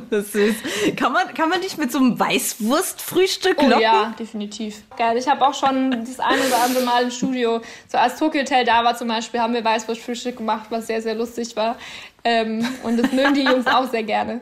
Das 0.09 0.33
ist, 0.35 0.57
kann, 0.95 1.11
man, 1.11 1.33
kann 1.33 1.49
man 1.49 1.59
dich 1.59 1.77
mit 1.77 1.91
so 1.91 1.97
einem 1.97 2.17
Weißwurstfrühstück 2.17 3.57
Oh 3.57 3.65
locken? 3.65 3.81
ja, 3.81 4.13
definitiv. 4.17 4.83
Geil. 4.95 5.17
Ich 5.17 5.27
habe 5.27 5.45
auch 5.45 5.53
schon 5.53 5.91
das 5.91 6.19
eine 6.19 6.41
oder 6.41 6.63
andere 6.63 6.83
Mal 6.83 7.03
im 7.03 7.11
Studio, 7.11 7.59
so 7.89 7.97
als 7.97 8.17
Tokyo 8.17 8.41
Hotel 8.41 8.65
da 8.65 8.83
war 8.83 8.95
zum 8.95 9.07
Beispiel, 9.07 9.39
haben 9.39 9.53
wir 9.53 9.65
Weißwurstfrühstück 9.65 10.37
gemacht, 10.37 10.67
was 10.69 10.87
sehr, 10.87 11.01
sehr 11.01 11.15
lustig 11.15 11.55
war. 11.55 11.75
Ähm, 12.25 12.65
und 12.83 12.97
das 13.01 13.11
mögen 13.11 13.33
die 13.33 13.43
Jungs 13.43 13.67
auch 13.67 13.89
sehr 13.91 14.03
gerne. 14.03 14.41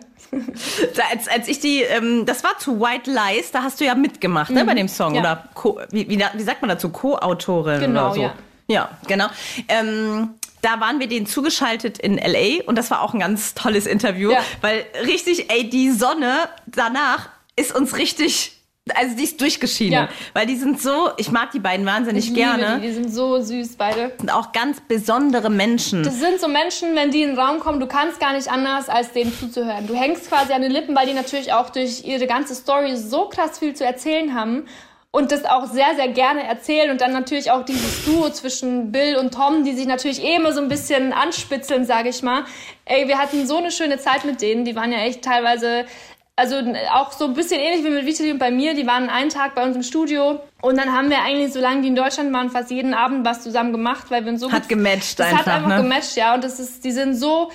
Als, 1.11 1.27
als 1.27 1.47
ich 1.47 1.59
die, 1.59 1.81
ähm, 1.81 2.25
das 2.25 2.43
war 2.43 2.57
zu 2.59 2.79
White 2.79 3.09
Lies, 3.11 3.51
da 3.51 3.63
hast 3.63 3.79
du 3.81 3.85
ja 3.85 3.95
mitgemacht, 3.95 4.49
ne, 4.51 4.63
bei 4.65 4.73
dem 4.75 4.87
Song. 4.87 5.09
Mhm. 5.09 5.15
Ja. 5.15 5.21
Oder 5.21 5.49
Co, 5.53 5.79
wie, 5.91 6.07
wie, 6.09 6.19
wie 6.33 6.43
sagt 6.43 6.61
man 6.61 6.69
dazu? 6.69 6.89
Co-Autorin 6.89 7.79
Genau, 7.79 8.05
oder 8.07 8.15
so. 8.15 8.21
ja. 8.21 8.33
Ja, 8.67 8.89
genau. 9.07 9.25
Ähm, 9.67 10.35
da 10.61 10.79
waren 10.79 10.99
wir 11.01 11.07
denen 11.07 11.25
zugeschaltet 11.25 11.97
in 11.97 12.17
LA 12.17 12.63
und 12.67 12.77
das 12.77 12.89
war 12.91 13.01
auch 13.01 13.13
ein 13.13 13.19
ganz 13.19 13.53
tolles 13.55 13.85
Interview, 13.85 14.31
Ja. 14.31 14.39
weil 14.61 14.85
richtig, 15.03 15.51
ey, 15.51 15.69
die 15.69 15.91
Sonne 15.91 16.35
danach 16.67 17.27
ist 17.57 17.75
uns 17.75 17.97
richtig, 17.97 18.60
also 18.95 19.15
die 19.15 19.23
ist 19.23 19.39
durchgeschienen, 19.39 19.93
Ja. 19.93 20.09
weil 20.33 20.47
die 20.47 20.55
sind 20.55 20.81
so, 20.81 21.11
ich 21.17 21.31
mag 21.31 21.51
die 21.51 21.59
beiden 21.59 21.85
wahnsinnig 21.85 22.29
Ich 22.29 22.33
gerne, 22.33 22.79
Die, 22.81 22.87
die 22.87 22.93
sind 22.93 23.13
so 23.13 23.39
süß 23.39 23.75
beide. 23.77 24.11
sind 24.17 24.31
auch 24.31 24.51
ganz 24.53 24.81
besondere 24.81 25.49
Menschen. 25.51 26.03
Das 26.03 26.19
sind 26.19 26.39
so 26.39 26.47
Menschen, 26.47 26.95
wenn 26.95 27.11
die 27.11 27.21
in 27.21 27.29
den 27.35 27.39
Raum 27.39 27.59
kommen, 27.59 27.79
du 27.79 27.87
kannst 27.87 28.19
gar 28.19 28.33
nicht 28.33 28.49
anders, 28.51 28.89
als 28.89 29.11
denen 29.11 29.33
zuzuhören. 29.37 29.85
Du 29.87 29.93
hängst 29.95 30.27
quasi 30.29 30.53
an 30.53 30.61
den 30.63 30.71
Lippen, 30.71 30.95
weil 30.95 31.05
die 31.05 31.13
natürlich 31.13 31.53
auch 31.53 31.69
durch 31.69 32.03
ihre 32.05 32.25
ganze 32.25 32.55
Story 32.55 32.97
so 32.97 33.25
krass 33.29 33.59
viel 33.59 33.75
zu 33.75 33.85
erzählen 33.85 34.33
haben 34.33 34.65
und 35.11 35.31
das 35.31 35.45
auch 35.45 35.67
sehr, 35.67 35.93
sehr 35.95 36.07
gerne 36.07 36.43
erzählen. 36.43 36.89
Und 36.89 37.01
dann 37.01 37.11
natürlich 37.13 37.51
auch 37.51 37.63
dieses 37.63 38.03
Duo 38.05 38.29
zwischen 38.31 38.91
Bill 38.91 39.15
und 39.17 39.33
Tom, 39.33 39.63
die 39.63 39.73
sich 39.73 39.85
natürlich 39.85 40.23
eh 40.23 40.35
immer 40.37 40.53
so 40.53 40.61
ein 40.61 40.69
bisschen 40.69 41.13
anspitzeln, 41.13 41.85
sage 41.85 42.09
ich 42.09 42.23
mal. 42.23 42.45
Ey, 42.85 43.07
wir 43.07 43.19
hatten 43.19 43.45
so 43.45 43.57
eine 43.57 43.69
schöne 43.71 43.99
Zeit 43.99 44.25
mit 44.25 44.41
denen. 44.41 44.65
Die 44.65 44.75
waren 44.75 44.91
ja 44.91 44.99
echt 44.99 45.21
teilweise 45.21 45.85
also 46.41 46.55
auch 46.93 47.11
so 47.11 47.25
ein 47.25 47.33
bisschen 47.33 47.59
ähnlich 47.59 47.85
wie 47.85 47.89
mit 47.89 48.05
Vitali 48.05 48.31
und 48.31 48.39
bei 48.39 48.51
mir. 48.51 48.73
Die 48.73 48.85
waren 48.87 49.09
einen 49.09 49.29
Tag 49.29 49.55
bei 49.55 49.63
uns 49.63 49.75
im 49.75 49.83
Studio 49.83 50.39
und 50.61 50.77
dann 50.77 50.91
haben 50.91 51.09
wir 51.09 51.21
eigentlich, 51.21 51.53
solange 51.53 51.81
die 51.81 51.87
in 51.89 51.95
Deutschland 51.95 52.33
waren, 52.33 52.49
fast 52.49 52.71
jeden 52.71 52.93
Abend 52.93 53.25
was 53.25 53.43
zusammen 53.43 53.71
gemacht, 53.71 54.07
weil 54.09 54.25
wir 54.25 54.31
uns 54.31 54.41
so 54.41 54.51
Hat 54.51 54.63
gut- 54.63 54.69
gematcht 54.69 55.19
das 55.19 55.27
einfach, 55.27 55.45
hat 55.45 55.53
einfach 55.55 55.69
ne? 55.69 55.77
gematcht, 55.83 56.15
ja. 56.17 56.33
Und 56.33 56.43
das 56.43 56.59
ist, 56.59 56.83
die 56.83 56.91
sind 56.91 57.13
so, 57.15 57.51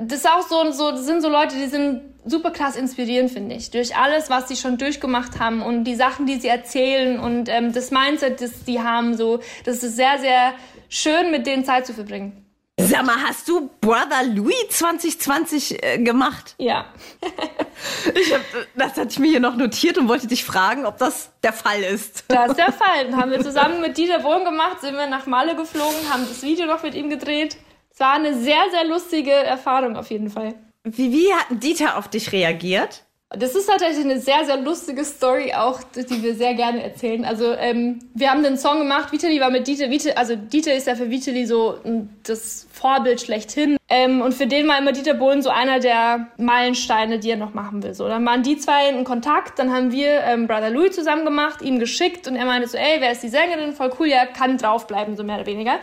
das 0.00 0.18
ist 0.20 0.28
auch 0.28 0.42
so, 0.42 0.70
so, 0.72 0.90
das 0.90 1.06
sind 1.06 1.22
so 1.22 1.28
Leute, 1.28 1.54
die 1.56 1.66
sind 1.66 2.02
super 2.24 2.50
krass 2.50 2.76
inspirierend, 2.76 3.30
finde 3.30 3.54
ich. 3.54 3.70
Durch 3.70 3.96
alles, 3.96 4.28
was 4.28 4.48
sie 4.48 4.56
schon 4.56 4.76
durchgemacht 4.76 5.38
haben 5.40 5.62
und 5.62 5.84
die 5.84 5.94
Sachen, 5.94 6.26
die 6.26 6.36
sie 6.40 6.48
erzählen 6.48 7.18
und 7.18 7.48
ähm, 7.48 7.72
das 7.72 7.90
Mindset, 7.90 8.40
das 8.42 8.64
die 8.64 8.80
haben, 8.80 9.16
so, 9.16 9.40
das 9.64 9.82
ist 9.82 9.96
sehr, 9.96 10.18
sehr 10.18 10.52
schön, 10.90 11.30
mit 11.30 11.46
denen 11.46 11.64
Zeit 11.64 11.86
zu 11.86 11.94
verbringen. 11.94 12.44
Sag 12.80 13.04
mal, 13.04 13.16
hast 13.22 13.48
du 13.48 13.70
Brother 13.80 14.24
Louis 14.34 14.54
2020 14.70 15.82
äh, 15.82 15.98
gemacht? 15.98 16.54
Ja. 16.58 16.86
Ich 18.12 18.34
hab, 18.34 18.40
das 18.74 18.96
hatte 18.96 19.08
ich 19.10 19.20
mir 19.20 19.30
hier 19.30 19.38
noch 19.38 19.54
notiert 19.54 19.98
und 19.98 20.08
wollte 20.08 20.26
dich 20.26 20.44
fragen, 20.44 20.84
ob 20.84 20.98
das 20.98 21.30
der 21.44 21.52
Fall 21.52 21.80
ist. 21.80 22.24
Das 22.26 22.50
ist 22.50 22.58
der 22.58 22.72
Fall. 22.72 23.14
Haben 23.14 23.30
wir 23.30 23.40
zusammen 23.40 23.80
mit 23.80 23.96
Dieter 23.96 24.18
Bohlen 24.18 24.44
gemacht, 24.44 24.80
sind 24.80 24.96
wir 24.96 25.06
nach 25.06 25.26
Malle 25.26 25.54
geflogen, 25.54 25.94
haben 26.12 26.26
das 26.28 26.42
Video 26.42 26.66
noch 26.66 26.82
mit 26.82 26.96
ihm 26.96 27.08
gedreht. 27.08 27.56
Es 27.92 28.00
war 28.00 28.14
eine 28.14 28.34
sehr, 28.34 28.64
sehr 28.72 28.84
lustige 28.84 29.32
Erfahrung 29.32 29.96
auf 29.96 30.10
jeden 30.10 30.28
Fall. 30.28 30.54
Wie, 30.82 31.12
wie 31.12 31.32
hat 31.32 31.46
Dieter 31.62 31.98
auf 31.98 32.08
dich 32.08 32.32
reagiert? 32.32 33.04
Das 33.30 33.54
ist 33.54 33.66
tatsächlich 33.66 34.06
eine 34.06 34.20
sehr, 34.20 34.46
sehr 34.46 34.56
lustige 34.56 35.04
Story 35.04 35.52
auch, 35.52 35.82
die 35.82 36.22
wir 36.22 36.34
sehr 36.34 36.54
gerne 36.54 36.82
erzählen. 36.82 37.26
Also 37.26 37.52
ähm, 37.52 37.98
wir 38.14 38.30
haben 38.30 38.42
den 38.42 38.56
Song 38.56 38.78
gemacht, 38.78 39.12
Vitali 39.12 39.38
war 39.38 39.50
mit 39.50 39.66
Dieter, 39.66 39.90
Vita, 39.90 40.12
also 40.12 40.34
Dieter 40.34 40.72
ist 40.72 40.86
ja 40.86 40.94
für 40.94 41.10
Vitali 41.10 41.44
so 41.44 41.78
mm, 41.84 42.08
das 42.22 42.66
Vorbild 42.72 43.20
schlechthin. 43.20 43.76
Ähm, 43.90 44.22
und 44.22 44.32
für 44.32 44.46
den 44.46 44.66
war 44.66 44.78
immer 44.78 44.92
Dieter 44.92 45.12
Bohlen 45.12 45.42
so 45.42 45.50
einer 45.50 45.78
der 45.78 46.28
Meilensteine, 46.38 47.18
die 47.18 47.28
er 47.28 47.36
noch 47.36 47.52
machen 47.52 47.82
will. 47.82 47.92
So, 47.92 48.08
dann 48.08 48.24
waren 48.24 48.42
die 48.42 48.56
zwei 48.56 48.88
in 48.88 49.04
Kontakt, 49.04 49.58
dann 49.58 49.74
haben 49.74 49.92
wir 49.92 50.22
ähm, 50.22 50.46
Brother 50.46 50.70
Louis 50.70 50.94
zusammen 50.94 51.26
gemacht, 51.26 51.60
ihm 51.60 51.78
geschickt 51.78 52.28
und 52.28 52.36
er 52.36 52.46
meinte 52.46 52.66
so, 52.66 52.78
ey, 52.78 52.96
wer 53.00 53.12
ist 53.12 53.22
die 53.22 53.28
Sängerin? 53.28 53.74
Voll 53.74 53.92
cool, 53.98 54.06
ja, 54.06 54.24
kann 54.24 54.56
draufbleiben, 54.56 55.18
so 55.18 55.22
mehr 55.22 55.36
oder 55.36 55.46
weniger. 55.46 55.80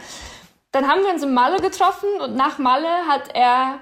Dann 0.71 0.87
haben 0.87 1.03
wir 1.03 1.13
uns 1.13 1.21
in 1.21 1.35
Malle 1.35 1.61
getroffen 1.61 2.09
und 2.23 2.35
nach 2.35 2.57
Malle 2.57 3.07
hat 3.07 3.35
er 3.35 3.79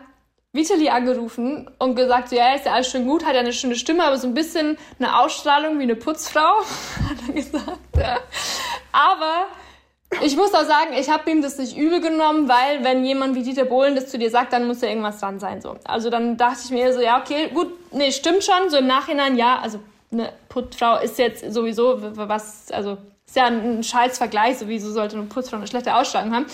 Vitali 0.55 0.87
angerufen 0.89 1.67
und 1.79 1.95
gesagt, 1.95 2.29
so, 2.29 2.35
ja, 2.35 2.53
ist 2.53 2.67
ja 2.67 2.73
alles 2.73 2.91
schön 2.91 3.07
gut, 3.07 3.25
hat 3.25 3.33
ja 3.33 3.39
eine 3.39 3.53
schöne 3.53 3.75
Stimme, 3.75 4.03
aber 4.03 4.17
so 4.17 4.27
ein 4.27 4.35
bisschen 4.35 4.77
eine 4.99 5.17
Ausstrahlung 5.19 5.79
wie 5.79 5.83
eine 5.83 5.95
Putzfrau, 5.95 6.39
hat 7.09 7.17
er 7.27 7.33
gesagt. 7.33 7.79
Ja. 7.97 8.19
Aber 8.91 9.47
ich 10.21 10.37
muss 10.37 10.53
auch 10.53 10.65
sagen, 10.65 10.93
ich 10.95 11.09
habe 11.09 11.31
ihm 11.31 11.41
das 11.41 11.57
nicht 11.57 11.75
übel 11.75 12.01
genommen, 12.01 12.47
weil 12.47 12.83
wenn 12.83 13.03
jemand 13.03 13.33
wie 13.33 13.41
Dieter 13.41 13.65
Bohlen 13.65 13.95
das 13.95 14.09
zu 14.09 14.19
dir 14.19 14.29
sagt, 14.29 14.53
dann 14.53 14.67
muss 14.67 14.81
ja 14.81 14.89
irgendwas 14.89 15.19
dran 15.19 15.39
sein. 15.39 15.59
So. 15.59 15.75
Also 15.85 16.11
dann 16.11 16.37
dachte 16.37 16.59
ich 16.65 16.69
mir 16.69 16.93
so, 16.93 17.01
ja, 17.01 17.19
okay, 17.19 17.49
gut, 17.51 17.71
nee, 17.91 18.11
stimmt 18.11 18.43
schon. 18.43 18.69
So 18.69 18.77
im 18.77 18.85
Nachhinein, 18.85 19.35
ja, 19.35 19.57
also 19.59 19.79
eine 20.11 20.33
Putzfrau 20.49 20.99
ist 20.99 21.17
jetzt 21.17 21.51
sowieso 21.51 21.97
was, 22.15 22.71
also 22.71 22.99
ist 23.25 23.35
ja 23.35 23.45
ein 23.45 23.81
scheiß 23.81 24.19
Vergleich, 24.19 24.59
sowieso 24.59 24.91
sollte 24.91 25.15
eine 25.17 25.25
Putzfrau 25.25 25.57
eine 25.57 25.65
schlechte 25.65 25.95
Ausstrahlung 25.95 26.35
haben. 26.35 26.45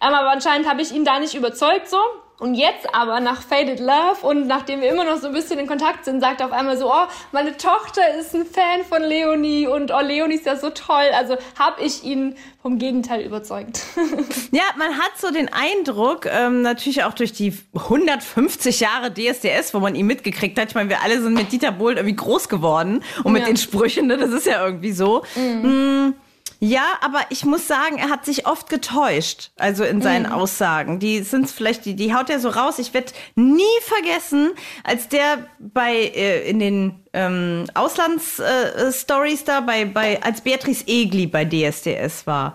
Ähm, 0.00 0.14
aber 0.14 0.30
anscheinend 0.30 0.68
habe 0.68 0.80
ich 0.80 0.92
ihn 0.92 1.04
da 1.04 1.18
nicht 1.18 1.34
überzeugt 1.34 1.88
so. 1.88 1.98
Und 2.40 2.54
jetzt 2.54 2.94
aber 2.94 3.18
nach 3.18 3.42
Faded 3.42 3.80
Love 3.80 4.18
und 4.22 4.46
nachdem 4.46 4.80
wir 4.80 4.88
immer 4.90 5.04
noch 5.04 5.16
so 5.20 5.26
ein 5.26 5.32
bisschen 5.32 5.58
in 5.58 5.66
Kontakt 5.66 6.04
sind, 6.04 6.20
sagt 6.20 6.40
er 6.40 6.46
auf 6.46 6.52
einmal 6.52 6.78
so, 6.78 6.88
oh, 6.88 7.06
meine 7.32 7.56
Tochter 7.56 8.00
ist 8.16 8.32
ein 8.32 8.46
Fan 8.46 8.84
von 8.88 9.02
Leonie 9.02 9.66
und 9.66 9.90
oh, 9.92 10.00
Leonie 10.00 10.36
ist 10.36 10.46
ja 10.46 10.54
so 10.54 10.70
toll. 10.70 11.06
Also 11.16 11.36
habe 11.58 11.82
ich 11.82 12.04
ihn 12.04 12.36
vom 12.62 12.78
Gegenteil 12.78 13.22
überzeugt. 13.22 13.80
Ja, 14.50 14.62
man 14.78 14.96
hat 14.96 15.12
so 15.18 15.30
den 15.30 15.50
Eindruck, 15.52 16.26
ähm, 16.26 16.62
natürlich 16.62 17.04
auch 17.04 17.12
durch 17.12 17.32
die 17.32 17.52
150 17.74 18.80
Jahre 18.80 19.12
DSDS, 19.12 19.74
wo 19.74 19.80
man 19.80 19.94
ihn 19.94 20.06
mitgekriegt 20.06 20.58
hat. 20.58 20.68
Ich 20.68 20.74
meine, 20.74 20.88
wir 20.88 21.02
alle 21.02 21.20
sind 21.20 21.34
mit 21.34 21.52
Dieter 21.52 21.72
Bohlen 21.72 21.96
irgendwie 21.98 22.16
groß 22.16 22.48
geworden 22.48 23.02
und 23.24 23.32
mit 23.32 23.42
Ja. 23.42 23.48
den 23.48 23.56
Sprüchen, 23.56 24.06
ne? 24.06 24.16
das 24.16 24.30
ist 24.30 24.46
ja 24.46 24.64
irgendwie 24.64 24.92
so. 24.92 25.22
Mm, 25.36 26.10
Ja, 26.60 26.82
aber 27.02 27.20
ich 27.30 27.44
muss 27.44 27.68
sagen, 27.68 27.98
er 27.98 28.10
hat 28.10 28.24
sich 28.24 28.46
oft 28.48 28.68
getäuscht, 28.68 29.50
also 29.58 29.84
in 29.84 30.02
seinen 30.02 30.26
Aussagen. 30.26 30.98
Die 30.98 31.20
sind 31.22 31.48
vielleicht, 31.48 31.84
die, 31.84 31.94
die 31.94 32.12
haut 32.12 32.30
er 32.30 32.40
so 32.40 32.48
raus. 32.48 32.80
Ich 32.80 32.92
werde 32.94 33.12
nie 33.36 33.62
vergessen, 33.82 34.50
als 34.82 35.08
der 35.08 35.46
bei 35.60 35.94
äh, 35.94 36.48
in 36.50 36.58
den 36.58 37.00
ähm, 37.12 37.66
Auslandsstories 37.74 39.44
da 39.44 39.60
bei, 39.60 39.84
bei 39.84 40.20
als 40.22 40.40
Beatrice 40.40 40.84
Egli 40.88 41.28
bei 41.28 41.44
DSDS 41.44 42.26
war. 42.26 42.54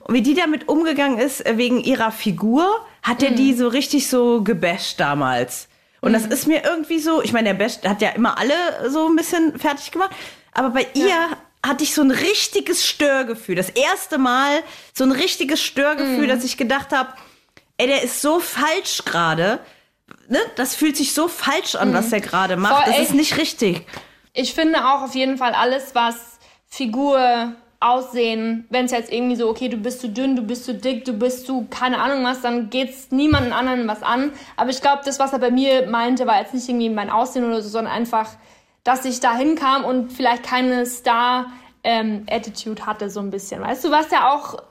Und 0.00 0.14
wie 0.14 0.22
die 0.22 0.34
damit 0.34 0.68
umgegangen 0.68 1.18
ist 1.18 1.46
äh, 1.46 1.56
wegen 1.56 1.78
ihrer 1.80 2.10
Figur, 2.10 2.66
hat 3.04 3.22
er 3.22 3.30
die 3.30 3.54
so 3.54 3.68
richtig 3.68 4.08
so 4.08 4.42
gebasht 4.42 4.98
damals. 4.98 5.68
Und 6.00 6.12
das 6.12 6.26
ist 6.26 6.46
mir 6.46 6.62
irgendwie 6.64 6.98
so, 6.98 7.22
ich 7.22 7.32
meine, 7.32 7.48
der 7.50 7.54
Bash 7.54 7.78
hat 7.84 8.02
ja 8.02 8.10
immer 8.10 8.38
alle 8.38 8.90
so 8.90 9.08
ein 9.08 9.16
bisschen 9.16 9.58
fertig 9.58 9.90
gemacht, 9.92 10.10
aber 10.52 10.70
bei 10.70 10.86
ihr 10.94 11.36
hatte 11.66 11.84
ich 11.84 11.94
so 11.94 12.02
ein 12.02 12.10
richtiges 12.10 12.86
Störgefühl. 12.86 13.54
Das 13.54 13.70
erste 13.70 14.18
Mal 14.18 14.62
so 14.94 15.04
ein 15.04 15.12
richtiges 15.12 15.62
Störgefühl, 15.62 16.26
dass 16.26 16.44
ich 16.44 16.56
gedacht 16.56 16.92
habe, 16.92 17.12
ey, 17.78 17.86
der 17.86 18.02
ist 18.02 18.20
so 18.22 18.40
falsch 18.40 19.04
gerade. 19.04 19.60
Ne? 20.28 20.38
Das 20.56 20.74
fühlt 20.74 20.96
sich 20.96 21.14
so 21.14 21.28
falsch 21.28 21.74
an, 21.74 21.92
was 21.94 22.10
der 22.10 22.20
gerade 22.20 22.56
macht. 22.56 22.74
Voll, 22.74 22.84
das 22.86 22.96
ey. 22.96 23.02
ist 23.04 23.14
nicht 23.14 23.36
richtig. 23.36 23.86
Ich 24.32 24.54
finde 24.54 24.86
auch 24.86 25.02
auf 25.02 25.14
jeden 25.14 25.38
Fall 25.38 25.54
alles, 25.54 25.94
was 25.94 26.38
Figur, 26.68 27.54
Aussehen, 27.78 28.66
wenn 28.70 28.86
es 28.86 28.90
jetzt 28.90 29.12
irgendwie 29.12 29.36
so, 29.36 29.50
okay, 29.50 29.68
du 29.68 29.76
bist 29.76 30.00
zu 30.00 30.08
dünn, 30.08 30.34
du 30.34 30.42
bist 30.42 30.64
zu 30.64 30.72
dick, 30.72 31.04
du 31.04 31.12
bist 31.12 31.46
zu 31.46 31.66
keine 31.68 31.98
Ahnung 32.00 32.24
was, 32.24 32.40
dann 32.40 32.70
geht's 32.70 33.10
niemanden 33.10 33.52
anderen 33.52 33.86
was 33.86 34.02
an. 34.02 34.32
Aber 34.56 34.70
ich 34.70 34.80
glaube, 34.80 35.02
das, 35.04 35.18
was 35.18 35.34
er 35.34 35.38
bei 35.40 35.50
mir 35.50 35.86
meinte, 35.86 36.26
war 36.26 36.40
jetzt 36.40 36.54
nicht 36.54 36.68
irgendwie 36.68 36.88
mein 36.88 37.10
Aussehen 37.10 37.44
oder 37.44 37.60
so, 37.60 37.68
sondern 37.68 37.92
einfach, 37.92 38.30
dass 38.86 39.04
ich 39.04 39.18
da 39.18 39.34
hinkam 39.34 39.84
und 39.84 40.12
vielleicht 40.12 40.44
keine 40.44 40.86
Star-Attitude 40.86 42.86
hatte, 42.86 43.10
so 43.10 43.18
ein 43.18 43.30
bisschen. 43.30 43.60
Weißt 43.60 43.84
du, 43.84 43.90
was 43.90 44.12
ja 44.12 44.32
auch 44.32 44.62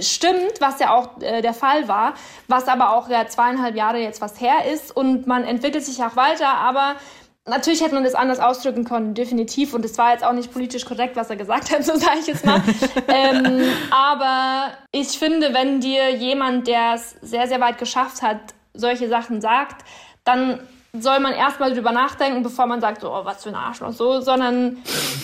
stimmt, 0.00 0.60
was 0.60 0.80
ja 0.80 0.94
auch 0.94 1.20
äh, 1.20 1.42
der 1.42 1.52
Fall 1.52 1.86
war, 1.86 2.14
was 2.48 2.68
aber 2.68 2.96
auch 2.96 3.08
ja 3.08 3.26
zweieinhalb 3.26 3.76
Jahre 3.76 3.98
jetzt 3.98 4.22
was 4.22 4.40
her 4.40 4.72
ist 4.72 4.96
und 4.96 5.26
man 5.26 5.44
entwickelt 5.44 5.84
sich 5.84 6.02
auch 6.02 6.16
weiter, 6.16 6.48
aber 6.48 6.96
natürlich 7.44 7.82
hätte 7.82 7.94
man 7.94 8.02
das 8.02 8.14
anders 8.14 8.40
ausdrücken 8.40 8.84
können, 8.84 9.14
definitiv 9.14 9.74
und 9.74 9.84
es 9.84 9.96
war 9.98 10.12
jetzt 10.12 10.24
auch 10.24 10.32
nicht 10.32 10.52
politisch 10.52 10.86
korrekt, 10.86 11.14
was 11.14 11.30
er 11.30 11.36
gesagt 11.36 11.70
hat, 11.70 11.84
so 11.84 11.96
sage 11.96 12.20
ich 12.20 12.26
jetzt 12.26 12.46
mal. 12.46 12.62
ähm, 13.08 13.62
aber 13.90 14.72
ich 14.90 15.18
finde, 15.18 15.52
wenn 15.52 15.80
dir 15.80 16.16
jemand, 16.16 16.66
der 16.66 16.94
es 16.94 17.14
sehr, 17.20 17.46
sehr 17.46 17.60
weit 17.60 17.78
geschafft 17.78 18.22
hat, 18.22 18.40
solche 18.72 19.08
Sachen 19.08 19.40
sagt, 19.40 19.84
dann 20.24 20.66
soll 20.98 21.20
man 21.20 21.32
erstmal 21.32 21.72
drüber 21.74 21.92
nachdenken, 21.92 22.42
bevor 22.42 22.66
man 22.66 22.80
sagt, 22.80 23.04
oh, 23.04 23.24
was 23.24 23.42
für 23.42 23.48
ein 23.50 23.54
Arschloch, 23.54 23.92
so, 23.92 24.20
sondern 24.20 24.78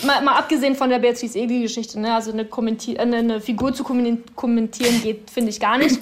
mal, 0.05 0.21
mal 0.21 0.35
abgesehen 0.35 0.75
von 0.75 0.89
der 0.89 0.99
Beatrice 0.99 1.37
Egli-Geschichte, 1.39 1.99
ne, 1.99 2.13
also 2.13 2.31
eine, 2.31 2.43
äh, 2.43 2.97
eine, 2.99 3.17
eine 3.17 3.41
Figur 3.41 3.73
zu 3.73 3.83
kommen- 3.83 4.23
kommentieren 4.35 5.01
geht, 5.01 5.29
finde 5.31 5.49
ich 5.49 5.59
gar 5.59 5.77
nicht. 5.77 5.99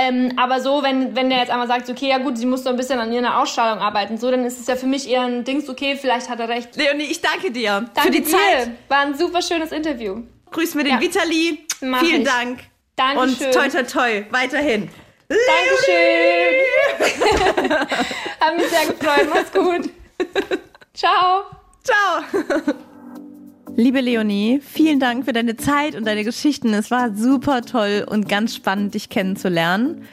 Ähm, 0.00 0.32
aber 0.36 0.60
so, 0.60 0.82
wenn, 0.84 1.16
wenn 1.16 1.28
der 1.28 1.38
jetzt 1.40 1.50
einmal 1.50 1.66
sagt, 1.66 1.90
okay, 1.90 2.08
ja 2.08 2.18
gut, 2.18 2.38
sie 2.38 2.46
muss 2.46 2.62
so 2.62 2.70
ein 2.70 2.76
bisschen 2.76 3.00
an 3.00 3.12
ihrer 3.12 3.40
Ausstrahlung 3.40 3.80
arbeiten, 3.82 4.16
so, 4.16 4.30
dann 4.30 4.44
ist 4.44 4.60
es 4.60 4.68
ja 4.68 4.76
für 4.76 4.86
mich 4.86 5.10
eher 5.10 5.22
ein 5.22 5.42
Dings, 5.44 5.68
okay, 5.68 5.96
vielleicht 6.00 6.28
hat 6.28 6.38
er 6.38 6.48
recht. 6.48 6.76
Leonie, 6.76 7.02
ich 7.04 7.20
danke 7.20 7.50
dir 7.50 7.84
Danke 7.94 8.02
für 8.02 8.10
die 8.10 8.22
dir. 8.22 8.30
Zeit. 8.30 8.70
War 8.88 8.98
ein 9.00 9.16
super 9.18 9.42
schönes 9.42 9.72
Interview. 9.72 10.22
Grüß 10.52 10.76
mir 10.76 10.84
den 10.84 10.92
Ja. 10.94 11.00
Vitali. 11.00 11.66
Mach 11.80 12.00
Vielen 12.00 12.22
ich. 12.22 12.28
Dank. 12.28 12.60
Dankeschön. 12.94 13.46
Und 13.48 13.54
toi 13.54 13.68
toi 13.68 13.82
toi 13.82 14.24
weiterhin. 14.30 14.88
Dankeschön. 15.28 16.54
Hat 18.40 18.56
mich 18.56 18.68
sehr 18.68 18.86
gefreut. 18.86 19.28
Mach's 19.28 19.52
gut. 19.52 19.90
Ciao. 20.94 21.44
Ciao. 21.84 22.22
Liebe 23.76 24.00
Leonie, 24.00 24.60
vielen 24.60 24.98
Dank 24.98 25.24
für 25.24 25.32
deine 25.32 25.56
Zeit 25.56 25.94
und 25.94 26.04
deine 26.06 26.24
Geschichten. 26.24 26.74
Es 26.74 26.90
war 26.90 27.14
super 27.14 27.62
toll 27.62 28.04
und 28.08 28.28
ganz 28.28 28.54
spannend, 28.56 28.94
dich 28.94 29.08
kennenzulernen. 29.08 30.08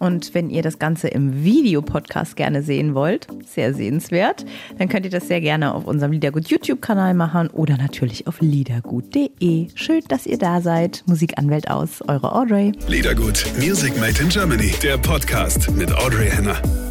Und 0.00 0.34
wenn 0.34 0.50
ihr 0.50 0.62
das 0.62 0.80
Ganze 0.80 1.08
im 1.08 1.44
Videopodcast 1.44 2.34
gerne 2.34 2.62
sehen 2.62 2.94
wollt, 2.94 3.28
sehr 3.46 3.74
sehenswert, 3.74 4.44
dann 4.78 4.88
könnt 4.88 5.04
ihr 5.04 5.12
das 5.12 5.28
sehr 5.28 5.40
gerne 5.40 5.74
auf 5.74 5.84
unserem 5.86 6.12
Liedergut 6.12 6.48
YouTube-Kanal 6.48 7.14
machen 7.14 7.48
oder 7.50 7.76
natürlich 7.76 8.26
auf 8.26 8.40
liedergut.de. 8.40 9.68
Schön, 9.74 10.02
dass 10.08 10.26
ihr 10.26 10.38
da 10.38 10.60
seid. 10.62 11.04
Musikanwält 11.06 11.70
aus, 11.70 12.02
eure 12.08 12.34
Audrey. 12.34 12.72
Liedergut, 12.88 13.44
Music 13.58 13.96
Made 14.00 14.20
in 14.20 14.30
Germany, 14.30 14.72
der 14.82 14.96
Podcast 14.98 15.70
mit 15.70 15.92
Audrey 15.92 16.30
Henner. 16.30 16.89